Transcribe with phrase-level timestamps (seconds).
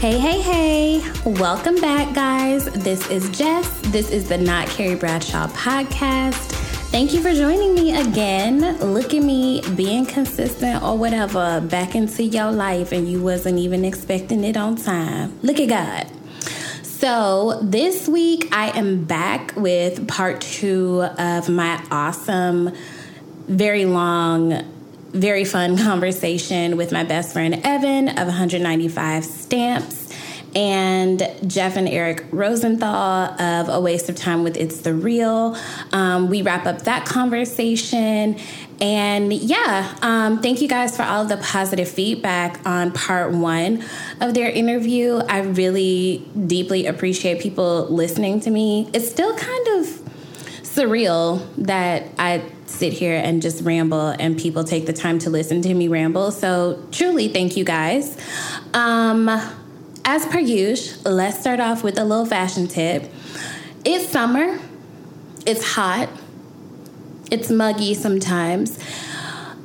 [0.00, 1.12] Hey, hey, hey.
[1.26, 2.64] Welcome back, guys.
[2.64, 3.68] This is Jess.
[3.92, 6.52] This is the Not Carrie Bradshaw podcast.
[6.90, 8.78] Thank you for joining me again.
[8.78, 13.84] Look at me being consistent or whatever back into your life and you wasn't even
[13.84, 15.38] expecting it on time.
[15.42, 16.10] Look at God.
[16.82, 22.72] So, this week I am back with part two of my awesome,
[23.48, 24.64] very long,
[25.12, 30.08] very fun conversation with my best friend Evan of 195 Stamps
[30.54, 35.56] and Jeff and Eric Rosenthal of A Waste of Time with It's the Real.
[35.92, 38.36] Um, we wrap up that conversation.
[38.80, 43.84] And yeah, um, thank you guys for all the positive feedback on part one
[44.20, 45.16] of their interview.
[45.16, 48.88] I really deeply appreciate people listening to me.
[48.92, 49.86] It's still kind of
[50.62, 55.60] surreal that I sit here and just ramble and people take the time to listen
[55.62, 56.30] to me ramble.
[56.30, 58.16] So truly, thank you guys.
[58.72, 59.28] Um,
[60.04, 63.10] as per usual, let's start off with a little fashion tip.
[63.84, 64.58] It's summer,
[65.46, 66.08] it's hot,
[67.30, 68.78] it's muggy sometimes.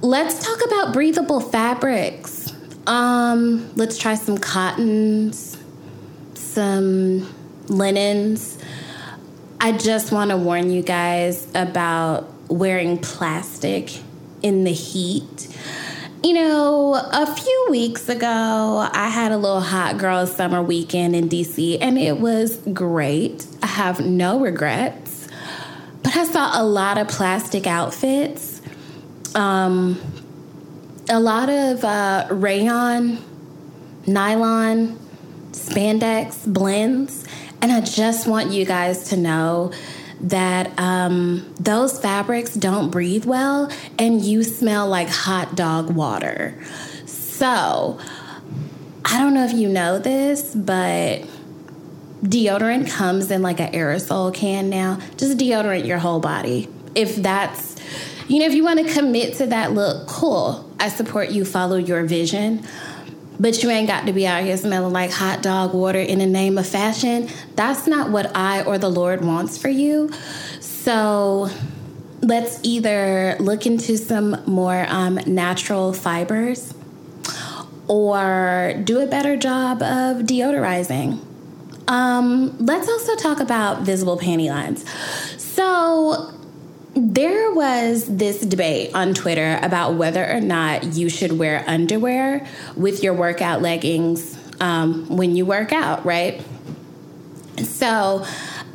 [0.02, 2.54] Let's talk about breathable fabrics.
[2.86, 5.58] Um, let's try some cottons,
[6.36, 7.34] some
[7.68, 8.58] linens.
[9.60, 13.92] I just want to warn you guys about wearing plastic
[14.42, 15.48] in the heat.
[16.24, 21.30] You know, a few weeks ago, I had a little hot girl summer weekend in
[21.30, 23.46] DC and it was great.
[23.62, 25.28] I have no regrets.
[26.02, 28.62] But I saw a lot of plastic outfits,
[29.34, 30.00] um,
[31.10, 33.18] a lot of uh, rayon,
[34.08, 35.00] nylon,
[35.52, 37.26] spandex blends.
[37.62, 39.72] And I just want you guys to know
[40.22, 46.58] that um, those fabrics don't breathe well and you smell like hot dog water.
[47.06, 48.00] So,
[49.04, 51.22] I don't know if you know this, but
[52.24, 55.00] deodorant comes in like an aerosol can now.
[55.18, 56.68] Just deodorant your whole body.
[56.96, 57.76] If that's,
[58.28, 60.70] you know, if you want to commit to that look, cool.
[60.80, 62.66] I support you, follow your vision.
[63.40, 66.26] But you ain't got to be out here smelling like hot dog water in the
[66.26, 67.30] name of fashion.
[67.56, 70.10] That's not what I or the Lord wants for you.
[70.60, 71.50] So
[72.22, 76.74] let's either look into some more um, natural fibers
[77.88, 81.20] or do a better job of deodorizing.
[81.88, 84.90] Um, let's also talk about visible panty lines.
[85.40, 86.32] So
[86.96, 92.48] there was this debate on Twitter about whether or not you should wear underwear
[92.78, 96.42] with your workout leggings um, when you work out, right?
[97.58, 98.26] So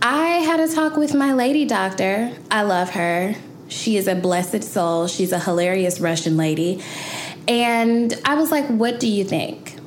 [0.03, 2.31] I had a talk with my lady doctor.
[2.50, 3.34] I love her.
[3.69, 5.06] She is a blessed soul.
[5.06, 6.82] She's a hilarious Russian lady.
[7.48, 9.78] And I was like, what do you think?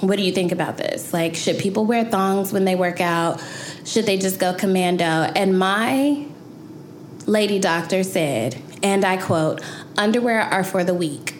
[0.00, 1.12] What do you think about this?
[1.12, 3.42] Like, should people wear thongs when they work out?
[3.84, 5.04] Should they just go commando?
[5.04, 6.26] And my
[7.26, 9.60] lady doctor said, and I quote,
[9.96, 11.34] underwear are for the weak.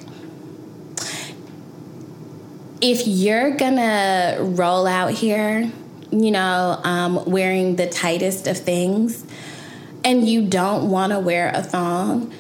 [2.81, 5.71] If you're gonna roll out here,
[6.11, 9.25] you know, um, wearing the tightest of things,
[10.03, 12.33] and you don't wanna wear a thong,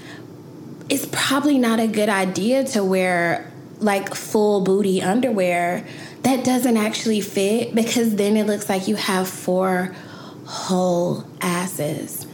[0.89, 5.87] it's probably not a good idea to wear like full booty underwear
[6.23, 9.95] that doesn't actually fit because then it looks like you have four
[10.47, 12.27] whole asses.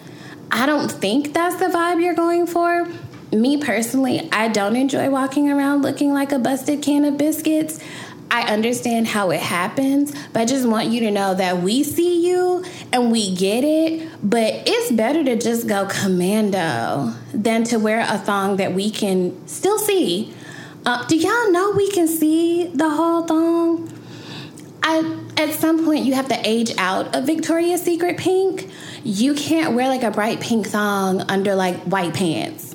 [0.50, 2.88] I don't think that's the vibe you're going for.
[3.32, 7.80] Me personally, I don't enjoy walking around looking like a busted can of biscuits.
[8.30, 12.26] I understand how it happens, but I just want you to know that we see
[12.26, 18.00] you and we get it, but it's better to just go commando than to wear
[18.00, 20.34] a thong that we can still see.
[20.84, 23.92] Uh, do y'all know we can see the whole thong?
[24.82, 28.70] I at some point you have to age out of Victoria's Secret pink.
[29.06, 32.74] You can't wear like a bright pink thong under like white pants.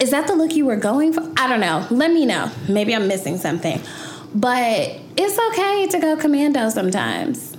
[0.00, 1.22] Is that the look you were going for?
[1.36, 1.86] I don't know.
[1.88, 2.50] Let me know.
[2.68, 3.80] Maybe I'm missing something.
[4.34, 7.56] But it's okay to go commando sometimes.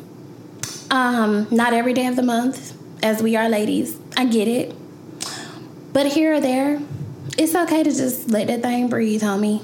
[0.92, 3.98] Um, not every day of the month, as we are ladies.
[4.18, 4.76] I get it.
[5.94, 6.82] But here or there,
[7.38, 9.64] it's okay to just let that thing breathe, homie.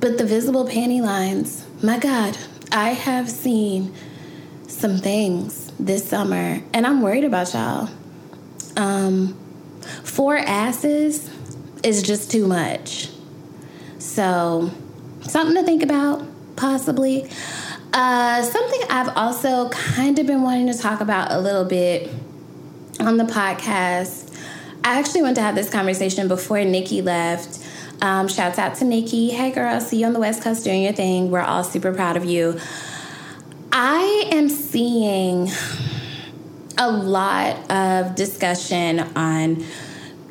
[0.00, 2.36] But the visible panty lines, my God,
[2.72, 3.94] I have seen
[4.66, 7.88] some things this summer, and I'm worried about y'all.
[8.76, 9.34] Um,
[10.02, 11.30] four asses
[11.82, 13.10] is just too much.
[13.98, 14.70] So,
[15.22, 16.24] something to think about,
[16.56, 17.28] possibly.
[17.92, 22.10] Uh, something I've also kind of been wanting to talk about a little bit
[23.00, 24.36] on the podcast.
[24.82, 27.60] I actually went to have this conversation before Nikki left
[28.02, 29.30] Um, shouts out to Nikki.
[29.30, 31.30] Hey, girl, see you on the West Coast doing your thing.
[31.30, 32.58] We're all super proud of you.
[33.76, 35.50] I am seeing
[36.78, 39.64] a lot of discussion on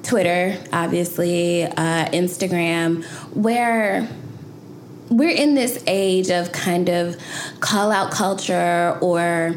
[0.01, 3.03] Twitter, obviously, uh, Instagram,
[3.35, 4.07] where
[5.09, 7.17] we're in this age of kind of
[7.59, 9.55] call out culture, or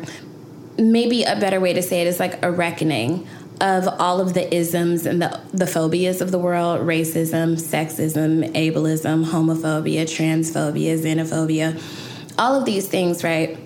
[0.77, 3.25] maybe a better way to say it is like a reckoning
[3.61, 9.27] of all of the isms and the, the phobias of the world racism, sexism, ableism,
[9.27, 11.81] homophobia, transphobia, xenophobia,
[12.37, 13.57] all of these things, right?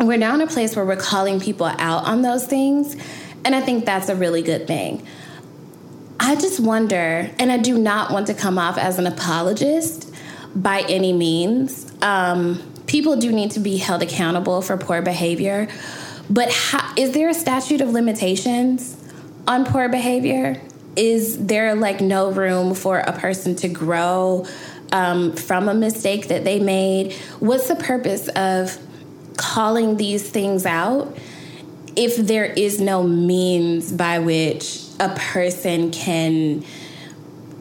[0.00, 2.96] We're now in a place where we're calling people out on those things,
[3.44, 5.06] and I think that's a really good thing.
[6.18, 10.10] I just wonder, and I do not want to come off as an apologist
[10.54, 11.92] by any means.
[12.00, 15.68] Um, people do need to be held accountable for poor behavior,
[16.30, 18.96] but how, is there a statute of limitations
[19.46, 20.62] on poor behavior?
[20.96, 24.46] Is there like no room for a person to grow
[24.92, 27.12] um, from a mistake that they made?
[27.38, 28.78] What's the purpose of
[29.36, 31.16] calling these things out
[31.96, 36.64] if there is no means by which a person can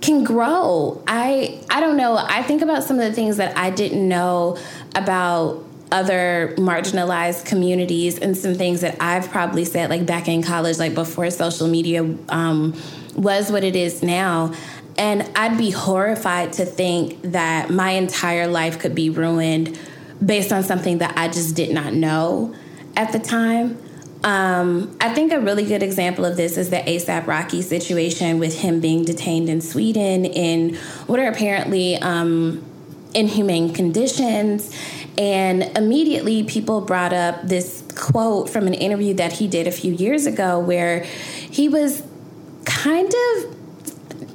[0.02, 1.02] can grow.
[1.08, 2.18] I I don't know.
[2.18, 4.58] I think about some of the things that I didn't know
[4.96, 10.78] about other marginalized communities and some things that I've probably said like back in college,
[10.78, 12.80] like before social media um,
[13.16, 14.54] was what it is now.
[14.98, 19.80] And I'd be horrified to think that my entire life could be ruined
[20.24, 22.54] based on something that I just did not know
[22.96, 23.82] at the time.
[24.24, 28.60] Um, I think a really good example of this is the ASAP Rocky situation with
[28.60, 30.76] him being detained in Sweden in
[31.08, 32.64] what are apparently um,
[33.14, 34.76] inhumane conditions.
[35.18, 39.94] And immediately people brought up this quote from an interview that he did a few
[39.94, 42.04] years ago where he was
[42.66, 43.59] kind of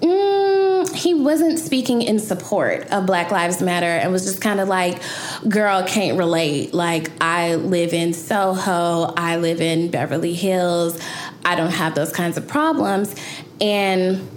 [0.05, 4.69] mm, he wasn't speaking in support of Black Lives Matter and was just kind of
[4.69, 5.01] like,
[5.49, 6.75] girl, can't relate.
[6.75, 11.01] Like, I live in Soho, I live in Beverly Hills,
[11.45, 13.15] I don't have those kinds of problems.
[13.61, 14.29] And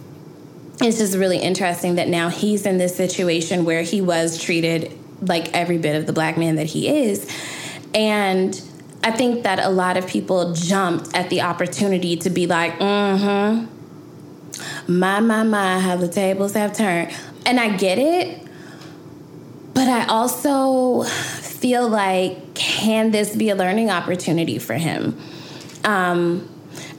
[0.82, 4.92] it's just really interesting that now he's in this situation where he was treated
[5.22, 7.30] like every bit of the black man that he is.
[7.94, 8.62] And
[9.04, 13.66] I think that a lot of people jumped at the opportunity to be like, mm
[13.68, 13.77] hmm
[14.88, 17.14] my, my, my, how the tables have turned.
[17.46, 18.42] And I get it,
[19.74, 25.20] but I also feel like, can this be a learning opportunity for him?
[25.84, 26.50] Um,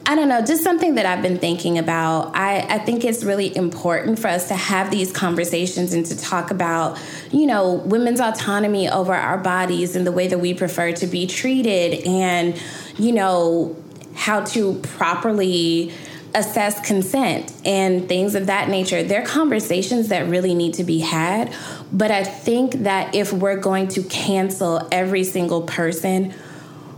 [0.06, 2.35] I don't know, just something that I've been thinking about.
[2.35, 6.50] I, I think it's really important for us to have these conversations and to talk
[6.50, 6.99] about,
[7.31, 11.26] you know, women's autonomy over our bodies and the way that we prefer to be
[11.26, 12.58] treated and,
[12.96, 13.76] you know,
[14.14, 15.93] how to properly
[16.38, 19.02] assess consent and things of that nature.
[19.02, 21.55] They're conversations that really need to be had.
[21.93, 26.35] But I think that if we're going to cancel every single person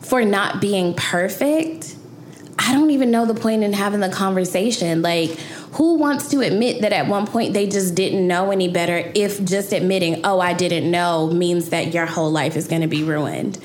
[0.00, 1.96] for not being perfect,
[2.58, 5.02] I don't even know the point in having the conversation.
[5.02, 5.30] Like,
[5.72, 9.42] who wants to admit that at one point they just didn't know any better if
[9.44, 13.02] just admitting, oh, I didn't know means that your whole life is going to be
[13.02, 13.58] ruined?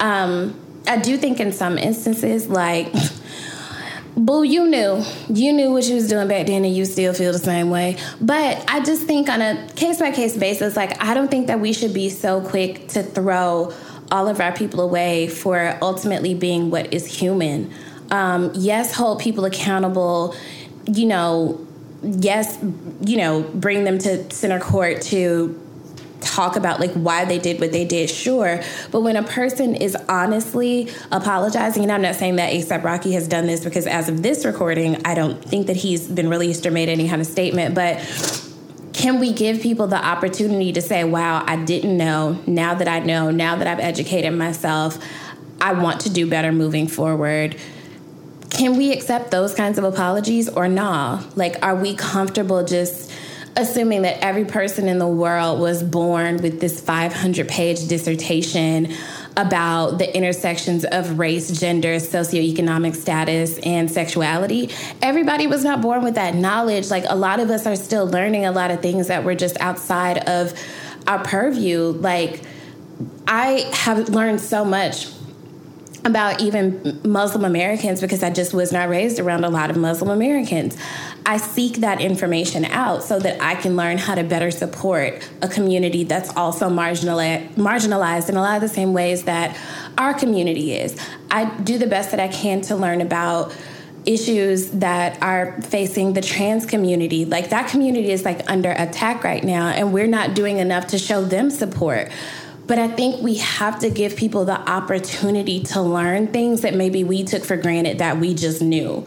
[0.00, 2.92] Um, I do think in some instances, like,
[4.16, 5.04] Boo, you knew.
[5.28, 7.96] You knew what you was doing back then and you still feel the same way.
[8.20, 11.58] But I just think on a case by case basis, like I don't think that
[11.60, 13.72] we should be so quick to throw
[14.12, 17.72] all of our people away for ultimately being what is human.
[18.10, 20.36] Um, yes, hold people accountable,
[20.86, 21.66] you know,
[22.02, 22.58] yes,
[23.04, 25.60] you know, bring them to center court to
[26.24, 28.62] talk about like why they did what they did, sure.
[28.90, 33.28] But when a person is honestly apologizing, and I'm not saying that ASAP Rocky has
[33.28, 36.70] done this because as of this recording, I don't think that he's been released or
[36.70, 37.98] made any kind of statement, but
[38.92, 42.40] can we give people the opportunity to say, wow, I didn't know.
[42.46, 44.98] Now that I know, now that I've educated myself,
[45.60, 47.56] I want to do better moving forward.
[48.50, 51.22] Can we accept those kinds of apologies or nah?
[51.34, 53.10] Like, are we comfortable just
[53.56, 58.92] assuming that every person in the world was born with this 500 page dissertation
[59.36, 64.70] about the intersections of race, gender, socioeconomic status, and sexuality.
[65.02, 66.90] Everybody was not born with that knowledge.
[66.90, 69.60] Like a lot of us are still learning a lot of things that were just
[69.60, 70.52] outside of
[71.06, 71.80] our purview.
[71.80, 72.42] Like
[73.26, 75.08] I have learned so much
[76.04, 80.10] about even Muslim Americans because I just was not raised around a lot of Muslim
[80.10, 80.76] Americans.
[81.26, 85.48] I seek that information out so that I can learn how to better support a
[85.48, 89.56] community that's also marginalized, in a lot of the same ways that
[89.96, 90.96] our community is.
[91.30, 93.56] I do the best that I can to learn about
[94.04, 97.24] issues that are facing the trans community.
[97.24, 100.98] Like that community is like under attack right now, and we're not doing enough to
[100.98, 102.12] show them support.
[102.66, 107.02] But I think we have to give people the opportunity to learn things that maybe
[107.02, 109.06] we took for granted that we just knew.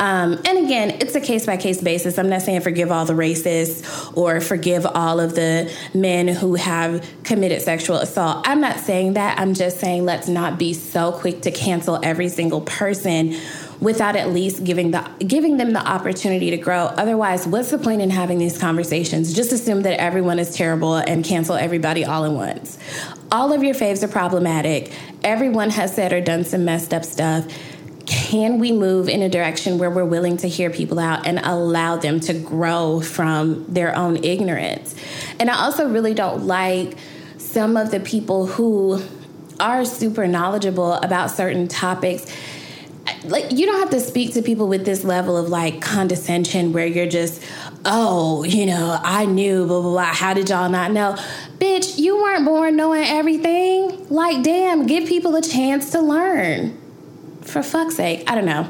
[0.00, 2.18] Um, and again, it's a case by case basis.
[2.18, 7.06] I'm not saying forgive all the racists or forgive all of the men who have
[7.24, 8.46] committed sexual assault.
[8.48, 9.38] I'm not saying that.
[9.38, 13.36] I'm just saying let's not be so quick to cancel every single person
[13.80, 16.86] without at least giving the giving them the opportunity to grow.
[16.86, 19.32] Otherwise, what's the point in having these conversations?
[19.32, 22.78] Just assume that everyone is terrible and cancel everybody all at once.
[23.30, 24.92] All of your faves are problematic.
[25.22, 27.46] Everyone has said or done some messed up stuff
[28.08, 31.96] can we move in a direction where we're willing to hear people out and allow
[31.96, 34.94] them to grow from their own ignorance?
[35.38, 36.96] And I also really don't like
[37.36, 39.02] some of the people who
[39.60, 42.34] are super knowledgeable about certain topics.
[43.24, 46.86] Like you don't have to speak to people with this level of like condescension where
[46.86, 47.42] you're just
[47.84, 50.04] oh you know i knew blah blah blah.
[50.04, 51.14] How did y'all not know?
[51.58, 54.08] Bitch you weren't born knowing everything.
[54.08, 56.78] Like damn give people a chance to learn
[57.48, 58.68] for fuck's sake, I don't know.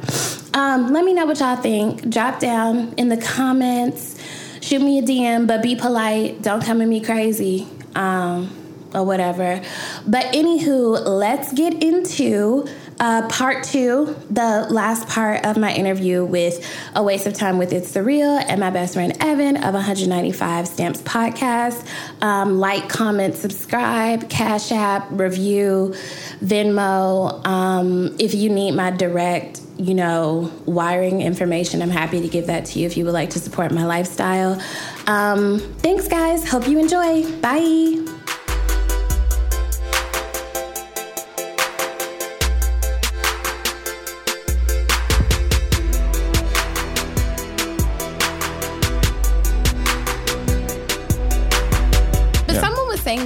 [0.55, 2.09] Um, let me know what y'all think.
[2.09, 4.17] Drop down in the comments.
[4.61, 6.43] Shoot me a DM, but be polite.
[6.43, 7.67] Don't come at me crazy.
[7.95, 8.55] Um,
[8.95, 9.61] or whatever.
[10.07, 12.67] But anywho, let's get into
[13.00, 16.64] uh, part two, the last part of my interview with
[16.95, 20.67] A Waste of Time with It's the Real and my best friend Evan of 195
[20.69, 21.87] Stamps Podcast.
[22.23, 25.95] Um, like, comment, subscribe, Cash App, review,
[26.40, 27.47] Venmo.
[27.47, 32.67] Um, if you need my direct, you know, wiring information, I'm happy to give that
[32.67, 34.61] to you if you would like to support my lifestyle.
[35.07, 36.49] Um, thanks, guys.
[36.49, 37.31] Hope you enjoy.
[37.40, 38.18] Bye.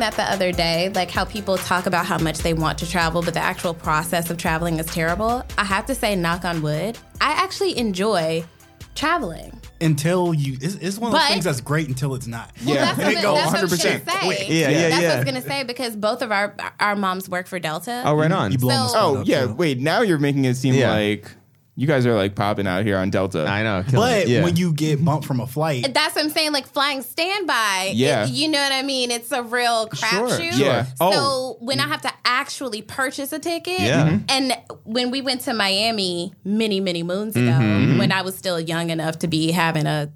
[0.03, 3.23] That the other day, like how people talk about how much they want to travel,
[3.23, 5.45] but the actual process of traveling is terrible.
[5.57, 8.43] I have to say, knock on wood, I actually enjoy
[8.97, 9.61] traveling.
[9.81, 12.51] Until you, it's, it's one of those but, things that's great until it's not.
[12.67, 13.53] Well, yeah, that's, what, that's 100%.
[13.53, 13.81] what I was
[14.39, 14.49] say.
[14.49, 14.89] Yeah, yeah, yeah.
[14.89, 18.03] That's what I was gonna say because both of our our moms work for Delta.
[18.05, 18.59] Oh, right on.
[18.59, 19.47] So, oh, yeah.
[19.47, 19.55] Too.
[19.55, 20.91] Wait, now you're making it seem yeah.
[20.91, 21.31] like
[21.75, 23.47] you guys are like popping out here on Delta.
[23.47, 23.83] I know.
[23.93, 24.45] But yeah.
[24.45, 26.53] when you get bumped from a flight, that's what I'm saying.
[26.53, 27.93] Like flying standby.
[27.95, 28.25] Yeah.
[28.25, 29.11] It, you know what I mean?
[29.11, 30.53] It's a real crapshoot.
[30.53, 30.67] Sure.
[30.67, 30.85] Yeah.
[30.85, 31.57] So oh.
[31.61, 34.09] when I have to actually purchase a ticket, yeah.
[34.09, 34.25] Mm-hmm.
[34.29, 37.99] and when we went to Miami many, many moons ago, mm-hmm.
[37.99, 40.13] when I was still young enough to be having a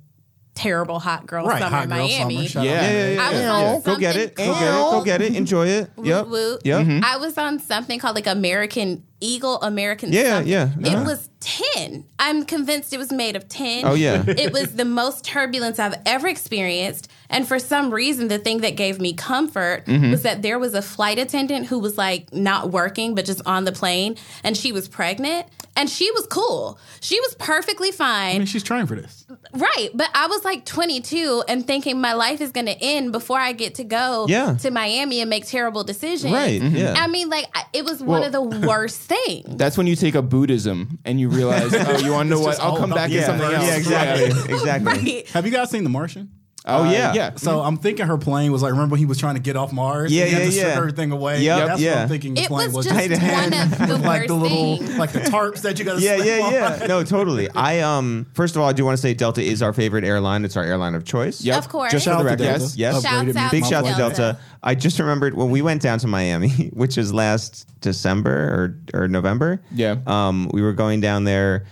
[0.56, 2.48] terrible hot girl right, summer hot in Miami.
[2.48, 2.90] Summer, yeah.
[2.90, 4.34] yeah, yeah, yeah, Go get it.
[4.34, 4.90] Go get it.
[4.90, 5.36] Go get it.
[5.36, 5.90] Enjoy it.
[6.02, 6.26] Yep.
[6.26, 6.86] Woot, Yep.
[6.86, 7.04] Mm-hmm.
[7.04, 10.12] I was on something called like American Eagle American.
[10.12, 10.52] Yeah, something.
[10.52, 10.62] yeah.
[10.62, 11.02] Uh-huh.
[11.02, 12.04] It was tin.
[12.18, 13.86] I'm convinced it was made of tin.
[13.86, 14.24] Oh yeah.
[14.28, 17.10] it was the most turbulence I've ever experienced.
[17.28, 20.10] And for some reason, the thing that gave me comfort mm-hmm.
[20.10, 23.64] was that there was a flight attendant who was like not working, but just on
[23.64, 25.46] the plane, and she was pregnant,
[25.76, 26.78] and she was cool.
[27.00, 28.36] She was perfectly fine.
[28.36, 29.90] I mean, she's trying for this, right?
[29.94, 33.52] But I was like 22 and thinking my life is going to end before I
[33.52, 34.56] get to go yeah.
[34.56, 36.32] to Miami and make terrible decisions.
[36.32, 36.60] Right?
[36.60, 36.76] Mm-hmm.
[36.76, 36.94] Yeah.
[36.96, 39.56] I mean, like it was well, one of the worst things.
[39.56, 42.58] That's when you take up Buddhism and you realize, oh, you want to know what?
[42.60, 43.66] I'll come back yeah, to something else.
[43.66, 44.86] Yeah, exactly, exactly.
[44.96, 45.28] Right.
[45.30, 46.30] Have you guys seen The Martian?
[46.68, 47.34] Oh uh, yeah, yeah.
[47.36, 48.72] So I'm thinking her plane was like.
[48.72, 50.12] Remember when he was trying to get off Mars?
[50.12, 50.50] Yeah, yeah, yeah.
[50.50, 51.42] Strip everything away.
[51.42, 51.90] Yep, That's yeah.
[51.90, 52.34] what I'm thinking.
[52.34, 54.98] The it plane was, was just one of the like the little, things.
[54.98, 56.04] like the tarps that you got to.
[56.04, 56.52] Yeah, yeah, on.
[56.52, 56.86] yeah.
[56.88, 57.48] No, totally.
[57.54, 58.26] I um.
[58.34, 60.44] First of all, I do want to say Delta is our favorite airline.
[60.44, 61.40] It's our airline of choice.
[61.40, 61.58] Yep.
[61.58, 61.92] Of course.
[61.92, 62.44] Just Shout for the record.
[62.44, 63.02] Yes, yes.
[63.02, 64.16] Shouts out Big shout to to Delta.
[64.16, 64.38] Delta.
[64.64, 69.08] I just remembered when we went down to Miami, which is last December or or
[69.08, 69.62] November.
[69.70, 69.98] Yeah.
[70.04, 71.66] Um, we were going down there.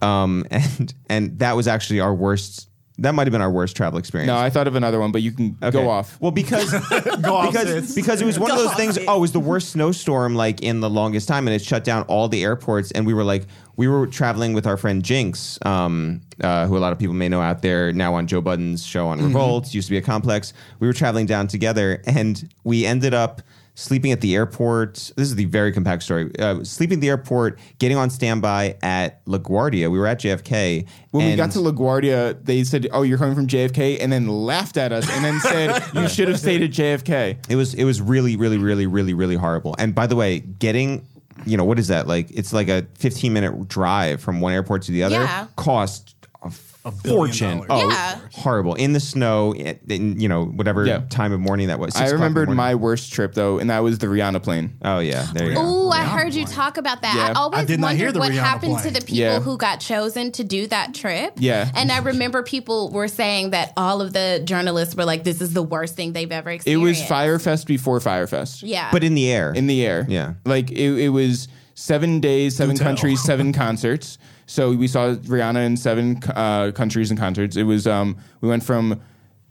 [0.00, 2.67] Um, and and that was actually our worst
[2.98, 4.26] that might have been our worst travel experience.
[4.26, 5.70] No, I thought of another one, but you can okay.
[5.70, 6.20] go off.
[6.20, 6.70] Well, because
[7.22, 8.98] go because because it was one go of those things.
[9.06, 12.02] Oh, it was the worst snowstorm like in the longest time, and it shut down
[12.04, 12.90] all the airports.
[12.90, 16.80] And we were like, we were traveling with our friend Jinx, um, uh, who a
[16.80, 19.28] lot of people may know out there now on Joe Budden's show on mm-hmm.
[19.28, 19.72] Revolt.
[19.72, 20.52] Used to be a complex.
[20.80, 23.42] We were traveling down together, and we ended up
[23.78, 24.94] sleeping at the airport.
[24.94, 26.30] This is the very compact story.
[26.38, 29.90] Uh, sleeping at the airport, getting on standby at LaGuardia.
[29.90, 30.86] We were at JFK.
[31.12, 34.76] When we got to LaGuardia, they said, "Oh, you're coming from JFK," and then laughed
[34.76, 38.00] at us, and then said, "You should have stayed at JFK." It was it was
[38.00, 39.76] really really really really really horrible.
[39.78, 41.06] And by the way, getting
[41.46, 42.30] you know what is that like?
[42.30, 45.16] It's like a 15 minute drive from one airport to the other.
[45.16, 45.46] Yeah.
[45.56, 47.64] Cost a A billion fortune.
[47.70, 48.18] Oh, Yeah.
[48.32, 49.54] horrible in the snow.
[49.54, 51.02] In, in, you know, whatever Yeah.
[51.10, 51.94] time of morning that was.
[51.94, 52.56] I o'clock in the remembered morning.
[52.56, 54.74] my worst trip though, and that was the Rihanna plane.
[54.84, 55.60] Oh yeah, there you go.
[55.62, 56.54] Oh, I heard you plane.
[56.56, 57.14] talk about that.
[57.16, 57.28] Yeah.
[57.28, 59.40] I always I did not hear wondered the what Rihanna happened to the people Yeah.
[59.40, 61.34] who got chosen to do that trip.
[61.38, 61.70] Yeah.
[61.74, 65.52] And I remember people were saying that all of the journalists were like, this is
[65.54, 66.66] the worst thing they've ever experienced.
[66.66, 67.00] It experienced.
[67.02, 68.62] was Fyre Fest before Fyre Fest.
[68.62, 68.88] Yeah.
[68.92, 69.52] But in the air.
[69.54, 70.06] in the air.
[70.08, 70.34] Yeah.
[70.44, 72.86] like it, it was seven days, seven tell.
[72.86, 74.18] countries, seven concerts.
[74.48, 77.56] So we saw Rihanna in seven uh, countries and concerts.
[77.56, 79.00] It was um, we went from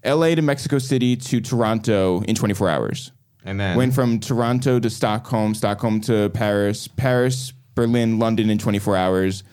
[0.03, 0.33] L.A.
[0.33, 3.11] to Mexico City to Toronto in 24 hours.
[3.45, 8.97] And then- went from Toronto to Stockholm, Stockholm to Paris, Paris, Berlin, London in 24
[8.97, 9.43] hours,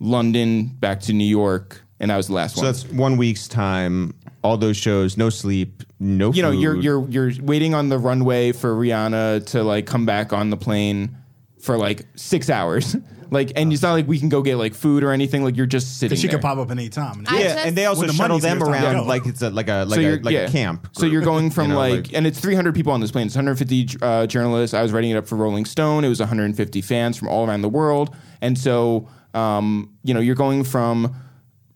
[0.00, 2.74] London back to New York, and that was the last so one.
[2.74, 4.14] So that's one week's time.
[4.42, 6.32] All those shows, no sleep, no.
[6.32, 6.60] you know, food.
[6.60, 10.56] you're you're you're waiting on the runway for Rihanna to like come back on the
[10.56, 11.16] plane
[11.60, 12.96] for like six hours.
[13.30, 15.44] like, and it's not like we can go get like food or anything.
[15.44, 16.10] Like, you're just sitting.
[16.10, 16.38] Because she there.
[16.38, 17.24] could pop up any time.
[17.28, 18.86] I Yeah, just- and they also When the shuttle money's them there, it's time to
[18.96, 19.08] around go.
[19.08, 20.40] like it's a, like a like So a like yeah.
[20.40, 20.88] a camp.
[20.92, 23.26] So you're going from You know, like, and it's 300 people on this plane.
[23.26, 24.74] It's 150 uh, journalists.
[24.74, 26.04] I was writing it up for Rolling Stone.
[26.04, 30.34] It was 150 fans from all around the world, and so um, you know you're
[30.36, 31.14] going from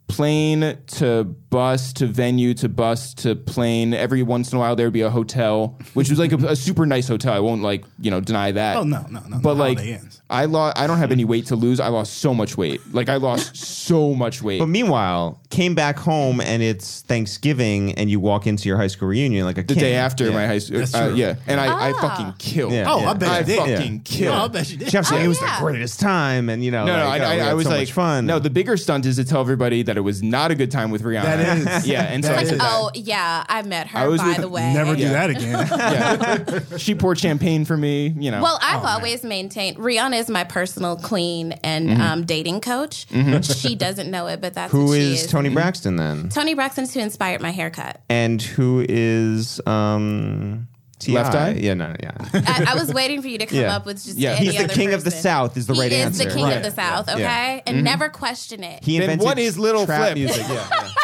[0.09, 3.93] plane to bus to venue to bus to plane.
[3.93, 6.57] Every once in a while there would be a hotel, which was like a, a
[6.57, 7.33] super nice hotel.
[7.35, 8.77] I won't like you know deny that.
[8.77, 9.39] Oh, no, no, no.
[9.41, 10.18] But The like holiday ends.
[10.31, 10.79] I lost.
[10.79, 11.81] I don't have any weight to lose.
[11.81, 12.81] I lost so much weight.
[12.93, 13.57] Like I lost
[13.87, 14.59] so much weight.
[14.59, 19.09] But meanwhile, came back home and it's Thanksgiving, and you walk into your high school
[19.09, 19.79] reunion like a the king.
[19.83, 20.33] day after Yeah.
[20.35, 21.17] my high school, That's uh, true.
[21.17, 22.01] yeah, and I, I Ah.
[22.01, 22.73] fucking killed.
[22.73, 22.85] Yeah.
[22.89, 23.59] Oh, I bet I you did.
[23.59, 24.01] fucking Yeah.
[24.05, 24.35] killed.
[24.37, 24.89] Oh, I bet you did.
[24.89, 25.59] Jeff saying Oh, it was yeah.
[25.59, 27.67] the greatest time, and you know, No, no, like, I, oh, we I, I was
[27.67, 28.27] so like, fun.
[28.27, 30.91] no, the bigger stunt is to tell everybody that it was not a good time
[30.91, 31.23] with Rihanna.
[31.23, 31.87] That is.
[31.89, 32.49] yeah, and so That I is.
[32.51, 32.59] said.
[32.61, 33.45] Oh, yeah.
[33.49, 34.73] I met her, I was by with- the way.
[34.75, 35.69] Never do that again.
[35.79, 36.77] Yeah.
[36.77, 38.15] she poured champagne for me.
[38.19, 42.01] You know, Well, I've Oh, always maintained Rihanna is my personal queen and Mm-hmm.
[42.01, 43.07] um, dating coach.
[43.45, 45.31] She doesn't know it, but that's who what she is is.
[45.31, 46.29] Toni Braxton then?
[46.29, 48.01] Toni Braxton's who inspired my haircut.
[48.11, 51.15] And who is um T.I.?
[51.23, 51.51] Left Eye?
[51.61, 52.11] Yeah, no, no, yeah.
[52.35, 53.77] I, I was waiting for you to come Yeah.
[53.77, 54.33] up with just Yeah.
[54.33, 55.13] any He's the other king of the.
[55.13, 56.25] South is the he right is answer.
[56.25, 56.57] the king Right.
[56.57, 57.21] of the South, okay?
[57.21, 57.61] Yeah.
[57.67, 58.83] And never question it.
[58.83, 60.15] He Then invented what is Little trap Flip?
[60.17, 60.45] music.
[60.49, 60.89] Yeah, yeah.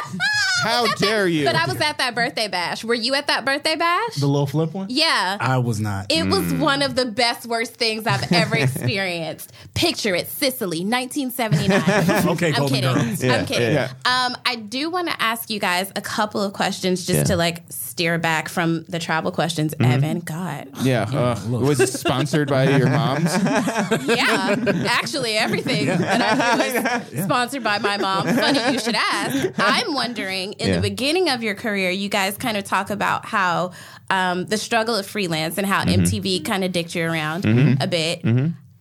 [0.65, 1.45] how dare you?
[1.45, 2.85] But I was at that birthday bash.
[2.85, 4.15] Were you at that birthday bash?
[4.17, 4.87] the little flip one?
[4.91, 5.37] yeah.
[5.41, 6.07] I was not.
[6.11, 9.53] It was one of the best, worst things I've ever experienced.
[9.75, 12.27] Picture it, Sicily, 1979.
[12.35, 12.83] Okay, I'm kidding.
[12.83, 13.25] Girls.
[13.25, 13.75] I'm kidding.
[13.75, 13.93] yeah.
[14.05, 17.25] Um, I do want to ask you guys a couple of questions just Yeah.
[17.25, 19.75] to like steer back from the travel questions.
[19.75, 19.93] Mm-hmm.
[19.93, 23.25] Evan, God, yeah, uh, was it sponsored by your mom's?
[24.07, 24.57] yeah,
[24.89, 26.57] actually everything that I
[27.11, 28.27] do is sponsored by my mom.
[28.27, 29.53] Funny you should ask.
[29.59, 30.77] I'm wondering in Yeah.
[30.77, 33.73] the beginning of your career, you guys kind of talk about how
[34.11, 36.03] um, the struggle of freelance and how Mm-hmm.
[36.03, 37.45] MTV kind of dicked you around
[37.81, 38.23] a bit.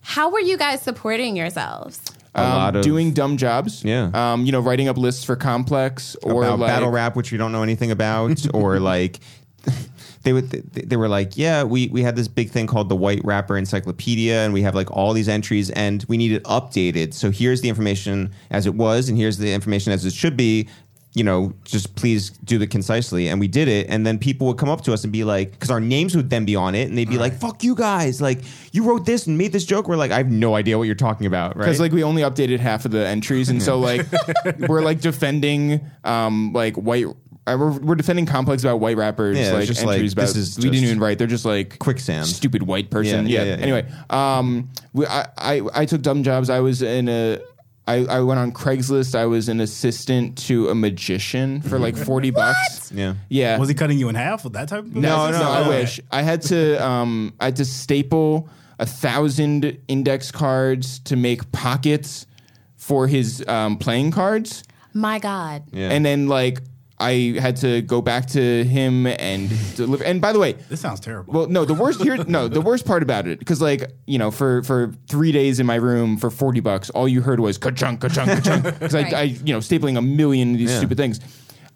[0.00, 2.00] How were you guys supporting yourselves?
[2.34, 3.84] A lot um, of doing dumb jobs.
[3.84, 4.10] Yeah.
[4.12, 7.38] Um, you know, writing up lists for Complex or about like battle rap, which you
[7.38, 9.20] don't know anything about, or like
[10.24, 12.96] they would they, they were like, yeah, we we had this big thing called the
[12.96, 17.14] White Rapper Encyclopedia, and we have like all these entries, and we need it updated.
[17.14, 20.68] So here's the information as it was, and here's the information as it should be.
[21.14, 23.28] You know, just please do it concisely.
[23.28, 23.86] And we did it.
[23.88, 26.28] And then people would come up to us and be like, because our names would
[26.28, 28.20] then be on it, and they'd be like, fuck you guys.
[28.20, 28.40] Like,
[28.72, 29.86] you wrote this and made this joke.
[29.86, 31.64] We're like, I have no idea what you're talking about, right?
[31.66, 34.04] because like we only updated half of the entries, and so like
[34.68, 37.06] we're like defending um like white.
[37.46, 40.22] Uh, we're, we're defending complex about white rappers Yeah, it's like just like, entries about
[40.28, 42.26] this is we didn't just even write they're just like quicksand.
[42.26, 43.62] stupid white person Yeah, yeah, yeah, yeah, yeah.
[43.62, 47.40] anyway um we, I, I I took dumb jobs I was in a
[47.86, 52.30] I, I went on Craigslist I was an assistant to a magician for like 40
[52.30, 53.14] bucks yeah.
[53.28, 55.40] yeah Was he cutting you in half with that type of no, business?
[55.42, 55.68] no, I Okay.
[55.68, 56.00] wish.
[56.10, 62.26] I had to um I had to staple a thousand index cards to make pockets
[62.76, 64.64] for his um, playing cards.
[64.92, 65.62] My God.
[65.72, 65.90] Yeah.
[65.90, 66.60] And then like
[67.10, 71.00] I had to go back to him and deliver and by the way, This sounds
[71.00, 71.32] terrible.
[71.34, 74.30] well, no, the worst here, no, the worst part about it, because like you know,
[74.30, 78.00] for for three days in my room for forty bucks, all you heard was ka-chunk,
[78.00, 79.12] ka-chunk, ka-chunk, because Right.
[79.20, 80.78] I, I, you know, stapling a million of these Yeah.
[80.78, 81.20] stupid things.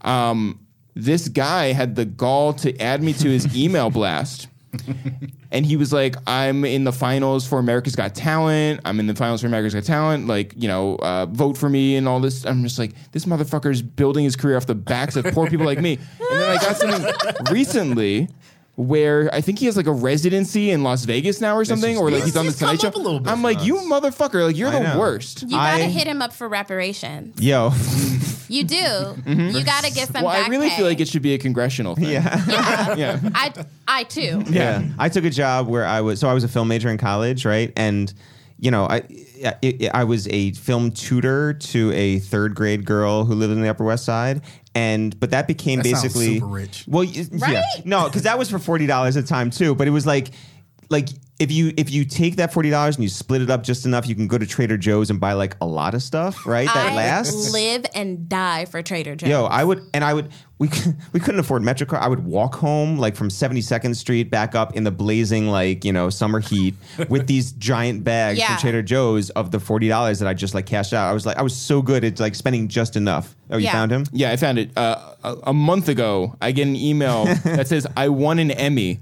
[0.02, 0.60] Um,
[0.94, 4.48] this guy had the gall to add me to his email blast.
[5.50, 8.82] And he was like, "I'm in the finals for America's Got Talent.
[8.84, 10.26] I'm in the finals for America's Got Talent.
[10.26, 13.80] Like, you know, uh, vote for me and all this." I'm just like, "This motherfucker's
[13.80, 15.98] building his career off the backs of poor people like me."
[16.30, 17.12] And then I got something
[17.50, 18.28] recently
[18.78, 22.10] where I think he has like a residency in Las Vegas now or something, or
[22.12, 22.88] like he's on the He's come Tonight Show.
[22.88, 23.66] up a little bit I'm for like, us.
[23.66, 24.46] you motherfucker!
[24.46, 24.98] Like, you're I the know.
[25.00, 25.42] worst.
[25.42, 27.40] You gotta I- hit him up for reparations.
[27.42, 27.72] Yo.
[28.50, 28.76] You do.
[28.76, 29.48] Mm-hmm.
[29.58, 30.76] You gotta get some Well, back I really pay.
[30.78, 32.04] feel like it should be a congressional thing.
[32.08, 32.42] yeah.
[32.48, 32.94] Yeah.
[32.96, 33.20] Yeah.
[33.34, 33.52] I
[33.86, 34.42] I too.
[34.48, 34.84] Yeah.
[34.98, 37.44] I took a job where I was so I was a film major in college,
[37.44, 37.70] right?
[37.76, 38.10] And
[38.58, 39.02] you know, I,
[39.44, 43.68] I I was a film tutor to a third grade girl who lived in the
[43.68, 44.42] Upper West Side,
[44.74, 46.84] and but that became That basically super rich.
[46.88, 47.64] Well, y- yeah, Right?
[47.84, 49.74] no, because that was for forty dollars at the time too.
[49.74, 50.30] But it was like,
[50.90, 53.86] like if you if you take that forty dollars and you split it up just
[53.86, 56.66] enough, you can go to Trader Joe's and buy like a lot of stuff, right?
[56.66, 57.52] That I lasts.
[57.52, 59.28] live and die for Trader Joe's.
[59.30, 60.30] Yo, I would, and I would.
[60.58, 60.68] We
[61.12, 62.00] we couldn't afford MetroCard.
[62.00, 65.84] I would walk home like from Seventy Second Street back up in the blazing like
[65.84, 66.74] you know summer heat
[67.08, 68.48] with these giant bags Yeah.
[68.56, 71.08] from Trader Joe's of the forty dollars that I just like cashed out.
[71.08, 73.36] I was like, I was so good at like spending just enough.
[73.50, 73.72] Oh, you Yeah.
[73.72, 74.06] found him?
[74.12, 74.76] Yeah, I found it.
[74.76, 78.98] Uh, a, a month ago, I get an email that says I won an Emmy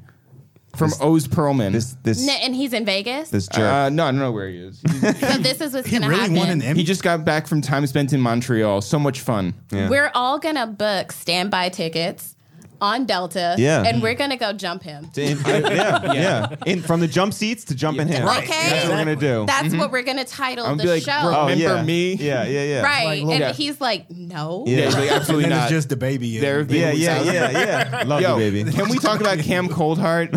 [0.77, 1.73] from Oz Pearlman.
[1.73, 3.31] This this N- and he's in Vegas.
[3.31, 3.61] this jerk.
[3.65, 4.79] uh, no, I don't know where he is.
[4.81, 6.37] so this is what's He gonna really happen.
[6.37, 6.79] won an Emmy.
[6.81, 8.81] he just got back from time spent in Montreal.
[8.83, 9.55] So much fun.
[9.73, 9.89] Yeah.
[9.89, 12.36] We're all gonna book standby tickets
[12.81, 13.55] on Delta.
[13.59, 13.83] Yeah.
[13.83, 14.19] And we're mm-hmm.
[14.19, 15.11] gonna go jump him.
[15.17, 16.55] In- yeah, yeah.
[16.67, 18.25] In, from the jump seats to jumping him.
[18.27, 18.45] Right.
[18.45, 18.71] Okay.
[18.71, 19.45] That's what we're gonna do.
[19.47, 19.79] That's mm-hmm.
[19.79, 21.23] what we're gonna title I'm the like, show.
[21.23, 22.15] "Bro, oh Remember yeah, me?
[22.15, 22.83] Yeah, yeah, yeah.
[22.83, 23.05] right.
[23.05, 24.65] Like, and look- he's like, no.
[24.67, 24.77] Yeah.
[24.77, 25.73] Yeah, he's like, and absolutely then not.
[25.73, 26.35] it's just DaBaby.
[26.35, 28.03] and- There have been Yeah, yeah, yeah, yeah.
[28.07, 28.73] Love Yo, you, baby.
[28.73, 30.33] can we talk about Cam Coldheart?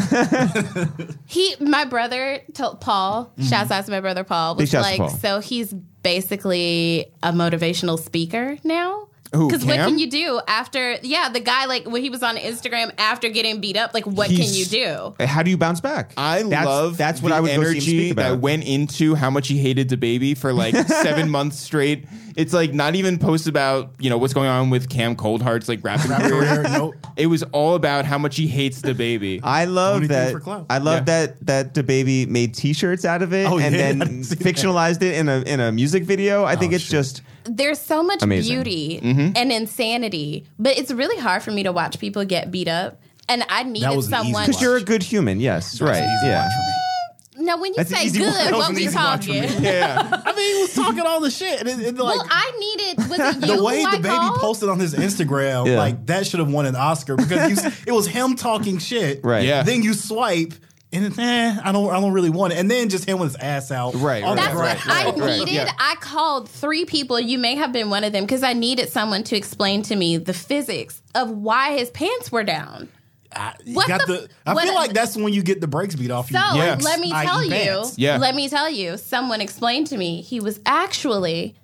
[1.26, 3.44] He, my brother, told Paul, mm-hmm.
[3.44, 5.20] shouts out to my brother Paul, Big was shouts to like, Paul.
[5.20, 9.09] so he's basically a motivational speaker now.
[9.34, 10.98] Who, Because what can you do after?
[11.04, 14.28] Yeah, the guy like when he was on Instagram after getting beat up, like what
[14.28, 15.14] can you do?
[15.24, 16.14] How do you bounce back?
[16.18, 18.30] I That's- love That's what the I would go see him energy speak about.
[18.32, 22.06] that went into how much he hated DaBaby for like seven months straight.
[22.36, 25.84] It's like not even posts about you know what's going on with Cam Coldheart's like
[25.84, 26.30] rapping career.
[26.30, 26.96] career, nope.
[27.16, 29.42] It was all about how much he hates DaBaby.
[29.44, 30.32] I love anything that.
[30.32, 30.66] for clout.
[30.70, 31.26] I love Yeah.
[31.26, 34.36] that that DaBaby made T-shirts out of it Oh, and yeah, I then didn't see
[34.36, 34.44] that.
[34.56, 36.46] fictionalized it in a in a music video.
[36.46, 36.92] I oh, think Oh, it's shit.
[36.92, 37.22] just
[37.56, 38.56] There's so much Amazing.
[38.56, 39.32] beauty Mm-hmm.
[39.36, 43.00] and insanity, but it's really hard for me to watch people get beat up.
[43.28, 44.34] And I needed an someone.
[44.34, 44.48] watch.
[44.48, 45.40] because you're a good human.
[45.40, 45.98] Yes, right.
[45.98, 46.44] Easy Yeah.
[46.44, 47.46] watch for me.
[47.46, 48.54] No, when you That's say good, one.
[48.60, 49.42] What an we easy watch for me.
[49.48, 49.64] talking?
[49.64, 51.60] yeah, I mean, he was talking all the shit.
[51.62, 54.40] And, it- and like, Well, I needed was it you the way who DaBaby called?
[54.40, 55.78] posted on his Instagram, Yeah.
[55.78, 59.22] like that should have won an Oscar because you, it was him talking shit.
[59.24, 59.46] Right.
[59.46, 59.64] Yeah.
[59.64, 60.54] Then you swipe.
[60.92, 62.58] And it's, eh, I don't, I don't really want it.
[62.58, 63.94] And then just him with his ass out.
[63.94, 65.22] Right, on right, That's the what ground.
[65.22, 65.54] I right, needed.
[65.54, 65.72] yeah.
[65.78, 67.20] I called three people.
[67.20, 70.18] You may have been one of them because I needed someone to explain to me
[70.18, 72.90] the physics of why his pants were down.
[73.36, 75.94] I, What got the- the, I what- feel like that's when you get the brakes
[75.96, 76.40] beat off you.
[76.40, 76.78] So Yeah.
[76.82, 77.86] let me tell you.
[77.96, 78.18] Yeah.
[78.18, 78.98] Let me tell you.
[78.98, 81.56] Someone explained to me he was actually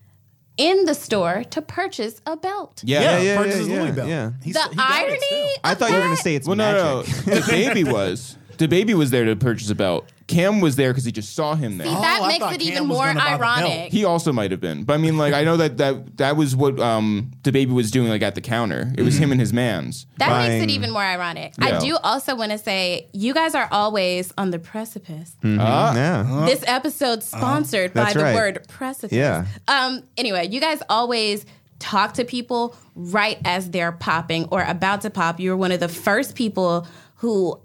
[0.58, 2.82] in the store to purchase a belt.
[2.86, 3.02] yeah.
[3.02, 4.08] Yeah, Yeah, yeah, purchase his yeah, belt.
[4.08, 4.32] yeah.
[4.44, 5.20] He The s- he got it irony.
[5.20, 5.48] still.
[5.64, 7.28] I of thought you were going to say it's Well, no, no, magic.
[7.28, 7.34] no.
[7.34, 8.38] DaBaby was.
[8.58, 10.10] DaBaby was there to purchase a belt.
[10.28, 11.86] Cam was there because he just saw him there.
[11.86, 13.42] See, that Oh, I makes thought it Cam even was more gonna buy the belt.
[13.70, 13.92] ironic.
[13.92, 16.56] He also might have been, but I mean, like, I know that that that was
[16.56, 18.92] what um DaBaby was doing, like at the counter.
[18.98, 20.08] It was him and his man's.
[20.18, 21.54] That makes it even more ironic.
[21.60, 21.78] Yeah.
[21.78, 25.36] I do also want to say you guys are always on the precipice.
[25.44, 25.94] Ah.
[25.96, 26.46] yeah.
[26.48, 28.36] This episode sponsored by That's the right.
[28.36, 29.16] word precipice.
[29.16, 29.46] Yeah.
[29.68, 30.02] Um.
[30.18, 31.46] Anyway, you guys always
[31.78, 35.40] talk to people right as they're popping or about to pop.
[35.40, 36.88] You're one of the first people
[37.18, 37.60] who.